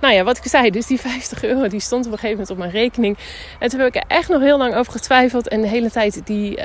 nou 0.00 0.14
ja, 0.14 0.24
wat 0.24 0.36
ik 0.36 0.46
zei, 0.46 0.70
dus 0.70 0.86
die 0.86 1.00
50 1.00 1.44
euro 1.44 1.68
die 1.68 1.80
stond 1.80 2.06
op 2.06 2.12
een 2.12 2.18
gegeven 2.18 2.38
moment 2.38 2.50
op 2.50 2.58
mijn 2.58 2.70
rekening. 2.70 3.18
En 3.58 3.68
toen 3.68 3.80
heb 3.80 3.88
ik 3.88 3.96
er 3.96 4.16
echt 4.16 4.28
nog 4.28 4.40
heel 4.40 4.58
lang 4.58 4.74
over 4.74 4.92
getwijfeld. 4.92 5.48
En 5.48 5.60
de 5.60 5.68
hele 5.68 5.90
tijd 5.90 6.26
die, 6.26 6.56
uh, 6.56 6.64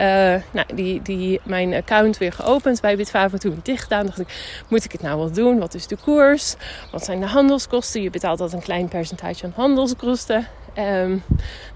nou, 0.51 0.65
die, 0.73 1.01
die, 1.01 1.39
mijn 1.43 1.73
account 1.73 2.17
weer 2.17 2.31
geopend 2.31 2.81
bij 2.81 2.97
Bitvavo. 2.97 3.37
Toen 3.37 3.59
dicht 3.63 3.83
gedaan, 3.83 4.05
dacht 4.05 4.19
ik, 4.19 4.63
moet 4.67 4.83
ik 4.83 4.91
het 4.91 5.01
nou 5.01 5.17
wel 5.17 5.31
doen? 5.31 5.59
Wat 5.59 5.73
is 5.73 5.87
de 5.87 5.97
koers? 6.03 6.55
Wat 6.91 7.05
zijn 7.05 7.19
de 7.19 7.25
handelskosten? 7.25 8.01
Je 8.01 8.09
betaalt 8.09 8.39
altijd 8.39 8.59
een 8.61 8.67
klein 8.67 8.87
percentage 8.87 9.45
aan 9.45 9.53
handelskosten. 9.55 10.47
Um, 10.77 11.23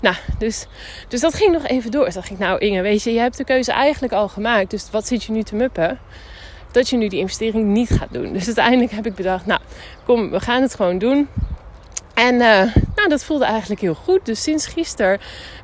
nou, 0.02 0.16
dus, 0.38 0.66
dus 1.08 1.20
dat 1.20 1.34
ging 1.34 1.52
nog 1.52 1.66
even 1.66 1.92
door. 1.92 2.06
Dus 2.06 2.14
dacht 2.14 2.30
ik, 2.30 2.38
nou 2.38 2.60
Inge, 2.60 2.82
weet 2.82 3.04
je, 3.04 3.14
je 3.14 3.20
hebt 3.20 3.38
de 3.38 3.44
keuze 3.44 3.72
eigenlijk 3.72 4.14
al 4.14 4.28
gemaakt. 4.28 4.70
Dus 4.70 4.88
wat 4.92 5.08
zit 5.08 5.24
je 5.24 5.32
nu 5.32 5.44
te 5.44 5.56
muppen? 5.56 6.00
Dat 6.72 6.90
je 6.90 6.98
nu 6.98 7.08
die 7.08 7.20
investering 7.20 7.66
niet 7.66 7.90
gaat 7.90 8.14
doen. 8.14 8.34
Dus 8.34 8.46
uiteindelijk 8.46 8.92
heb 8.92 9.06
ik 9.06 9.16
bedacht, 9.16 9.46
nou, 9.46 9.60
kom, 10.06 10.30
we 10.30 10.40
gaan 10.40 10.62
het 10.62 10.76
gewoon 10.76 10.98
doen. 10.98 11.28
En 12.14 12.34
uh, 12.34 12.76
nou, 12.96 13.10
dat 13.10 13.24
voelde 13.24 13.46
eigenlijk 13.46 13.82
heel 13.82 13.96
goed. 13.96 14.26
Dus 14.26 14.44
sinds 14.44 14.68
gisteren 14.68 15.20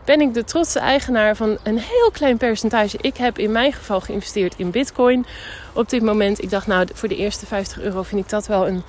ben 0.06 0.22
ik 0.22 0.34
de 0.34 0.44
trotse 0.44 0.80
eigenaar 0.80 1.36
van 1.36 1.58
een 1.64 1.78
heel 1.78 2.12
klein 2.12 2.38
percentage. 2.38 2.98
Ik 3.02 3.18
heb 3.18 3.38
in 3.38 3.52
mijn 3.52 3.74
geval 3.74 4.02
geïnvesteerd 4.02 4.54
in 4.58 4.72
Bitcoin 4.72 5.26
op 5.74 5.90
dit 5.90 6.02
moment. 6.02 6.44
Ik 6.44 6.50
dacht, 6.50 6.68
nou, 6.68 6.88
voor 6.94 7.10
de 7.10 7.16
eerste 7.16 7.46
50 7.46 7.80
euro 7.80 8.04
vind 8.04 8.22
ik 8.22 8.30
dat 8.30 8.48
wel 8.48 8.68
een, 8.68 8.84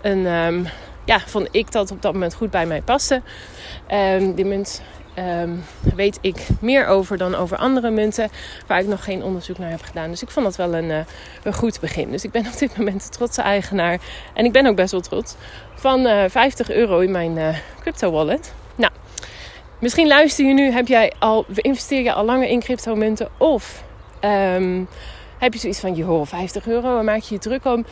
een 0.00 0.26
um, 0.26 0.66
ja, 1.08 1.20
vond 1.20 1.48
ik 1.50 1.72
dat 1.72 1.90
op 1.90 2.02
dat 2.02 2.12
moment 2.12 2.34
goed 2.34 2.50
bij 2.50 2.66
mij 2.66 2.82
paste. 2.82 3.22
Um, 3.92 4.34
die 4.34 4.44
munt 4.44 4.82
ehm, 5.14 5.50
weet 5.94 6.18
ik 6.20 6.46
meer 6.60 6.86
over 6.86 7.16
dan 7.16 7.34
over 7.34 7.56
andere 7.56 7.90
munten 7.90 8.30
waar 8.66 8.80
ik 8.80 8.86
nog 8.86 9.04
geen 9.04 9.22
onderzoek 9.22 9.58
naar 9.58 9.70
heb 9.70 9.82
gedaan. 9.82 10.10
Dus 10.10 10.22
ik 10.22 10.30
vond 10.30 10.46
dat 10.46 10.56
wel 10.56 10.74
een, 10.74 10.90
uh, 10.90 10.98
een 11.42 11.54
goed 11.54 11.80
begin. 11.80 12.10
Dus 12.10 12.24
ik 12.24 12.30
ben 12.30 12.46
op 12.52 12.58
dit 12.58 12.76
moment 12.76 13.02
de 13.02 13.08
trotse 13.08 13.42
eigenaar. 13.42 14.00
En 14.34 14.44
ik 14.44 14.52
ben 14.52 14.66
ook 14.66 14.76
best 14.76 14.90
wel 14.90 15.00
trots. 15.00 15.34
Van 15.74 16.06
uh, 16.06 16.24
eh, 16.24 16.30
50 16.30 16.70
euro 16.70 16.98
in 16.98 17.10
mijn 17.10 17.36
uh, 17.36 17.48
crypto 17.80 18.10
wallet. 18.10 18.54
Nou, 18.74 18.92
misschien 19.78 20.06
luister 20.06 20.46
je 20.46 20.54
nu. 20.54 20.70
Heb 20.70 20.88
jij 20.88 21.12
al, 21.18 21.46
investeer 21.54 22.02
je 22.02 22.12
al 22.12 22.24
langer 22.24 22.48
in 22.48 22.60
crypto 22.60 22.94
munten? 22.94 23.28
Of 23.38 23.84
um, 24.24 24.88
heb 25.38 25.52
je 25.52 25.58
zoiets 25.58 25.80
van, 25.80 25.94
joh, 25.94 26.26
50 26.26 26.66
euro, 26.66 26.94
waar 26.94 27.04
maak 27.04 27.20
je 27.20 27.34
je 27.34 27.40
druk 27.40 27.64
om? 27.64 27.84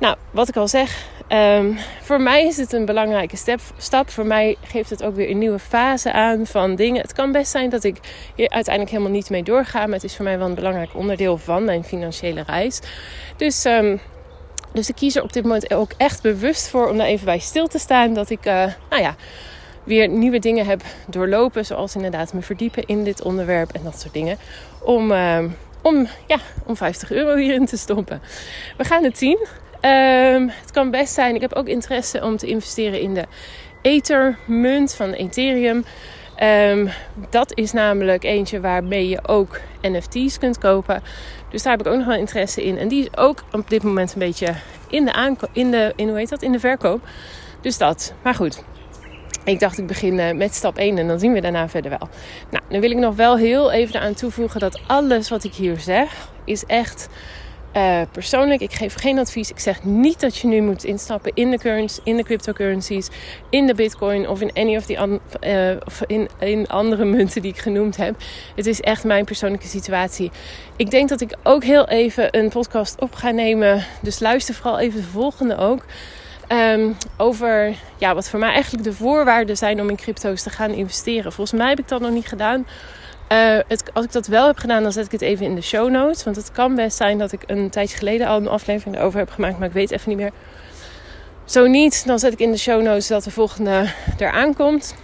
Nou, 0.00 0.16
wat 0.30 0.48
ik 0.48 0.56
al 0.56 0.68
zeg, 0.68 1.06
um, 1.28 1.78
voor 2.00 2.20
mij 2.20 2.46
is 2.46 2.56
het 2.56 2.72
een 2.72 2.84
belangrijke 2.84 3.58
stap. 3.76 4.10
Voor 4.10 4.26
mij 4.26 4.56
geeft 4.62 4.90
het 4.90 5.02
ook 5.02 5.14
weer 5.14 5.30
een 5.30 5.38
nieuwe 5.38 5.58
fase 5.58 6.12
aan 6.12 6.46
van 6.46 6.74
dingen. 6.74 7.00
Het 7.00 7.12
kan 7.12 7.32
best 7.32 7.50
zijn 7.50 7.70
dat 7.70 7.84
ik 7.84 7.96
hier 8.34 8.50
uiteindelijk 8.50 8.94
helemaal 8.94 9.14
niet 9.16 9.30
mee 9.30 9.42
doorga. 9.42 9.84
Maar 9.84 9.94
het 9.94 10.04
is 10.04 10.16
voor 10.16 10.24
mij 10.24 10.38
wel 10.38 10.48
een 10.48 10.54
belangrijk 10.54 10.90
onderdeel 10.94 11.38
van 11.38 11.64
mijn 11.64 11.84
financiële 11.84 12.42
reis. 12.46 12.80
Dus, 13.36 13.64
um, 13.64 14.00
dus 14.72 14.88
ik 14.88 14.94
kies 14.94 15.16
er 15.16 15.22
op 15.22 15.32
dit 15.32 15.42
moment 15.42 15.74
ook 15.74 15.92
echt 15.96 16.22
bewust 16.22 16.68
voor 16.68 16.88
om 16.88 16.96
daar 16.96 17.06
even 17.06 17.24
bij 17.24 17.38
stil 17.38 17.66
te 17.66 17.78
staan. 17.78 18.14
Dat 18.14 18.30
ik, 18.30 18.46
uh, 18.46 18.66
nou 18.90 19.02
ja, 19.02 19.14
weer 19.84 20.08
nieuwe 20.08 20.38
dingen 20.38 20.66
heb 20.66 20.82
doorlopen. 21.06 21.66
Zoals 21.66 21.94
inderdaad 21.94 22.32
me 22.32 22.42
verdiepen 22.42 22.86
in 22.86 23.04
dit 23.04 23.22
onderwerp 23.22 23.72
en 23.72 23.80
dat 23.84 24.00
soort 24.00 24.14
dingen. 24.14 24.38
Om, 24.82 25.10
uh, 25.12 25.38
om, 25.82 26.06
ja, 26.26 26.38
om 26.66 26.76
50 26.76 27.10
euro 27.12 27.36
hierin 27.36 27.66
te 27.66 27.76
stoppen. 27.76 28.22
We 28.76 28.84
gaan 28.84 29.04
het 29.04 29.18
zien. 29.18 29.46
Um, 29.82 30.48
het 30.48 30.70
kan 30.72 30.90
best 30.90 31.14
zijn. 31.14 31.34
Ik 31.34 31.40
heb 31.40 31.54
ook 31.54 31.68
interesse 31.68 32.24
om 32.24 32.36
te 32.36 32.46
investeren 32.46 33.00
in 33.00 33.14
de 33.14 33.24
Ether-munt 33.82 34.94
van 34.94 35.12
Ethereum. 35.12 35.84
Um, 36.42 36.90
dat 37.30 37.52
is 37.54 37.72
namelijk 37.72 38.24
eentje 38.24 38.60
waarmee 38.60 39.08
je 39.08 39.28
ook 39.28 39.60
NFT's 39.82 40.38
kunt 40.38 40.58
kopen. 40.58 41.02
Dus 41.50 41.62
daar 41.62 41.76
heb 41.76 41.86
ik 41.86 41.92
ook 41.92 41.98
nog 41.98 42.06
wel 42.06 42.16
interesse 42.16 42.64
in. 42.64 42.78
En 42.78 42.88
die 42.88 43.02
is 43.02 43.16
ook 43.16 43.42
op 43.52 43.70
dit 43.70 43.82
moment 43.82 44.12
een 44.12 44.18
beetje 44.18 44.54
in 44.88 45.04
de, 45.04 45.12
aanko 45.12 45.46
in 45.52 45.70
de, 45.70 45.92
in, 45.96 46.08
hoe 46.08 46.18
heet 46.18 46.28
dat? 46.28 46.42
in 46.42 46.52
de 46.52 46.60
verkoop. 46.60 47.00
Dus 47.60 47.78
dat. 47.78 48.14
Maar 48.22 48.34
goed. 48.34 48.64
Ik 49.44 49.60
dacht 49.60 49.78
ik 49.78 49.86
begin 49.86 50.18
eh, 50.18 50.34
met 50.34 50.54
stap 50.54 50.76
1 50.76 50.98
en 50.98 51.08
dan 51.08 51.18
zien 51.18 51.32
we 51.32 51.40
daarna 51.40 51.68
verder 51.68 51.90
wel. 51.90 52.08
Nou, 52.50 52.64
dan 52.68 52.80
wil 52.80 52.90
ik 52.90 52.96
nog 52.96 53.16
wel 53.16 53.36
heel 53.36 53.72
even 53.72 53.94
eraan 53.94 54.14
toevoegen 54.14 54.60
dat 54.60 54.80
alles 54.86 55.28
wat 55.28 55.44
ik 55.44 55.54
hier 55.54 55.78
zeg 55.78 56.28
is 56.44 56.64
echt 56.66 57.08
uh, 57.76 58.00
persoonlijk, 58.12 58.60
ik 58.60 58.72
geef 58.72 58.94
geen 58.94 59.18
advies. 59.18 59.50
Ik 59.50 59.58
zeg 59.58 59.84
niet 59.84 60.20
dat 60.20 60.36
je 60.36 60.46
nu 60.46 60.60
moet 60.60 60.84
instappen 60.84 61.32
in 61.34 61.50
de 61.50 61.58
currencies, 61.58 62.00
in 62.04 62.16
de 62.16 62.22
cryptocurrencies, 62.22 63.08
in 63.50 63.66
de 63.66 63.74
bitcoin 63.74 64.28
of 64.28 64.40
in 64.40 64.52
any 64.54 64.76
of 64.76 64.86
die 64.86 64.96
uh, 64.96 65.76
of 65.86 66.02
in, 66.06 66.28
in 66.38 66.66
andere 66.68 67.04
munten 67.14 67.42
die 67.42 67.52
ik 67.52 67.58
genoemd 67.58 67.96
heb. 67.96 68.14
Het 68.56 68.66
is 68.66 68.80
echt 68.80 69.04
mijn 69.04 69.24
persoonlijke 69.24 69.66
situatie. 69.66 70.30
Ik 70.76 70.90
denk 70.90 71.08
dat 71.08 71.20
ik 71.20 71.36
ook 71.42 71.64
heel 71.64 71.88
even 71.88 72.38
een 72.38 72.48
podcast 72.48 73.00
op 73.00 73.14
ga 73.14 73.30
nemen. 73.30 73.84
Dus 74.02 74.18
luister 74.18 74.54
vooral 74.54 74.78
even 74.78 75.00
de 75.00 75.06
volgende 75.06 75.56
ook. 75.56 75.84
Um, 76.52 76.96
over 77.16 77.74
ja, 77.98 78.14
wat 78.14 78.28
voor 78.28 78.38
mij 78.38 78.52
eigenlijk 78.52 78.84
de 78.84 78.92
voorwaarden 78.92 79.56
zijn 79.56 79.80
om 79.80 79.88
in 79.88 79.96
crypto's 79.96 80.42
te 80.42 80.50
gaan 80.50 80.70
investeren. 80.70 81.32
Volgens 81.32 81.58
mij 81.58 81.68
heb 81.68 81.78
ik 81.78 81.88
dat 81.88 82.00
nog 82.00 82.10
niet 82.10 82.26
gedaan. 82.26 82.66
Het, 83.34 83.84
als 83.92 84.04
ik 84.04 84.12
dat 84.12 84.26
wel 84.26 84.46
heb 84.46 84.58
gedaan, 84.58 84.82
dan 84.82 84.92
zet 84.92 85.04
ik 85.04 85.12
het 85.12 85.20
even 85.20 85.46
in 85.46 85.54
de 85.54 85.60
show 85.60 85.90
notes. 85.90 86.24
Want 86.24 86.36
het 86.36 86.52
kan 86.52 86.74
best 86.74 86.96
zijn 86.96 87.18
dat 87.18 87.32
ik 87.32 87.42
een 87.46 87.70
tijdje 87.70 87.96
geleden 87.96 88.26
al 88.26 88.36
een 88.36 88.48
aflevering 88.48 88.96
erover 88.96 89.18
heb 89.18 89.30
gemaakt, 89.30 89.58
maar 89.58 89.68
ik 89.68 89.74
weet 89.74 89.90
even 89.90 90.08
niet 90.08 90.18
meer. 90.18 90.30
Zo 91.44 91.66
niet, 91.66 92.06
dan 92.06 92.18
zet 92.18 92.32
ik 92.32 92.38
in 92.38 92.50
de 92.50 92.58
show 92.58 92.82
notes 92.82 93.06
dat 93.06 93.24
de 93.24 93.30
volgende 93.30 93.92
eraan 94.18 94.54
komt. 94.54 94.94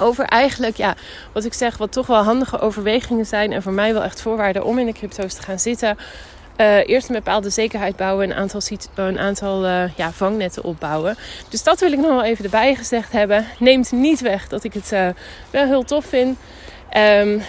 Over 0.00 0.24
eigenlijk, 0.24 0.76
ja, 0.76 0.94
wat 1.32 1.44
ik 1.44 1.52
zeg, 1.52 1.76
wat 1.76 1.92
toch 1.92 2.06
wel 2.06 2.22
handige 2.22 2.58
overwegingen 2.58 3.26
zijn. 3.26 3.52
En 3.52 3.62
voor 3.62 3.72
mij 3.72 3.92
wel 3.92 4.02
echt 4.02 4.20
voorwaarden 4.20 4.64
om 4.64 4.78
in 4.78 4.86
de 4.86 4.92
crypto's 4.92 5.34
te 5.34 5.42
gaan 5.42 5.58
zitten. 5.58 5.96
Uh, 6.56 6.88
eerst 6.88 7.08
een 7.08 7.14
bepaalde 7.14 7.50
zekerheid 7.50 7.96
bouwen, 7.96 8.30
een 8.30 8.36
aantal, 8.36 8.60
een 8.94 9.18
aantal 9.18 9.66
ja, 9.96 10.12
vangnetten 10.12 10.64
opbouwen. 10.64 11.16
Dus 11.48 11.62
dat 11.62 11.80
wil 11.80 11.92
ik 11.92 11.98
nog 11.98 12.10
wel 12.10 12.24
even 12.24 12.44
erbij 12.44 12.74
gezegd 12.74 13.12
hebben. 13.12 13.46
Neemt 13.58 13.92
niet 13.92 14.20
weg 14.20 14.48
dat 14.48 14.64
ik 14.64 14.72
het 14.72 14.88
wel 15.50 15.66
heel 15.66 15.84
tof 15.84 16.04
vind. 16.04 16.38
Um, 16.96 17.42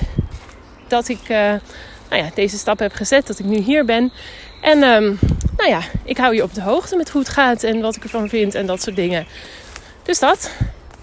dat 0.87 1.07
ik 1.07 1.21
uh, 1.21 1.37
nou 2.09 2.23
ja, 2.23 2.29
deze 2.33 2.57
stap 2.57 2.79
heb 2.79 2.93
gezet, 2.93 3.27
dat 3.27 3.39
ik 3.39 3.45
nu 3.45 3.57
hier 3.57 3.85
ben. 3.85 4.11
En 4.61 4.83
um, 4.83 5.19
nou 5.57 5.69
ja, 5.69 5.81
ik 6.03 6.17
hou 6.17 6.35
je 6.35 6.43
op 6.43 6.53
de 6.53 6.61
hoogte 6.61 6.95
met 6.95 7.09
hoe 7.09 7.21
het 7.21 7.29
gaat 7.29 7.63
en 7.63 7.81
wat 7.81 7.95
ik 7.95 8.03
ervan 8.03 8.29
vind 8.29 8.55
en 8.55 8.65
dat 8.65 8.81
soort 8.81 8.95
dingen. 8.95 9.25
Dus 10.03 10.19
dat. 10.19 10.51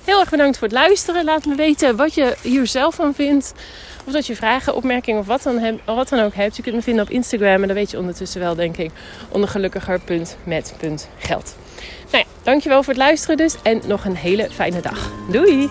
Heel 0.04 0.20
erg 0.20 0.30
bedankt 0.30 0.58
voor 0.58 0.68
het 0.68 0.76
luisteren. 0.76 1.24
Laat 1.24 1.44
me 1.44 1.54
weten 1.54 1.96
wat 1.96 2.14
je 2.14 2.36
hier 2.42 2.66
zelf 2.66 2.94
van 2.94 3.14
vindt. 3.14 3.52
Of 4.06 4.12
dat 4.12 4.26
je 4.26 4.36
vragen, 4.36 4.74
opmerkingen 4.74 5.20
of 5.20 5.26
wat 5.26 5.42
dan, 5.42 5.80
dan 5.84 6.20
ook 6.20 6.34
hebt. 6.34 6.56
Je 6.56 6.62
kunt 6.62 6.74
me 6.74 6.82
vinden 6.82 7.04
op 7.04 7.10
Instagram. 7.10 7.62
En 7.62 7.68
dat 7.68 7.76
weet 7.76 7.90
je 7.90 7.98
ondertussen 7.98 8.40
wel, 8.40 8.54
denk 8.54 8.76
ik. 8.76 8.90
Onder 9.28 9.48
gelukkiger.met.geld. 9.48 11.56
Nou 12.10 12.24
ja, 12.24 12.30
dankjewel 12.42 12.82
voor 12.82 12.92
het 12.92 13.02
luisteren 13.02 13.36
dus. 13.36 13.54
En 13.62 13.80
nog 13.86 14.04
een 14.04 14.16
hele 14.16 14.50
fijne 14.50 14.80
dag. 14.80 15.10
Doei! 15.30 15.70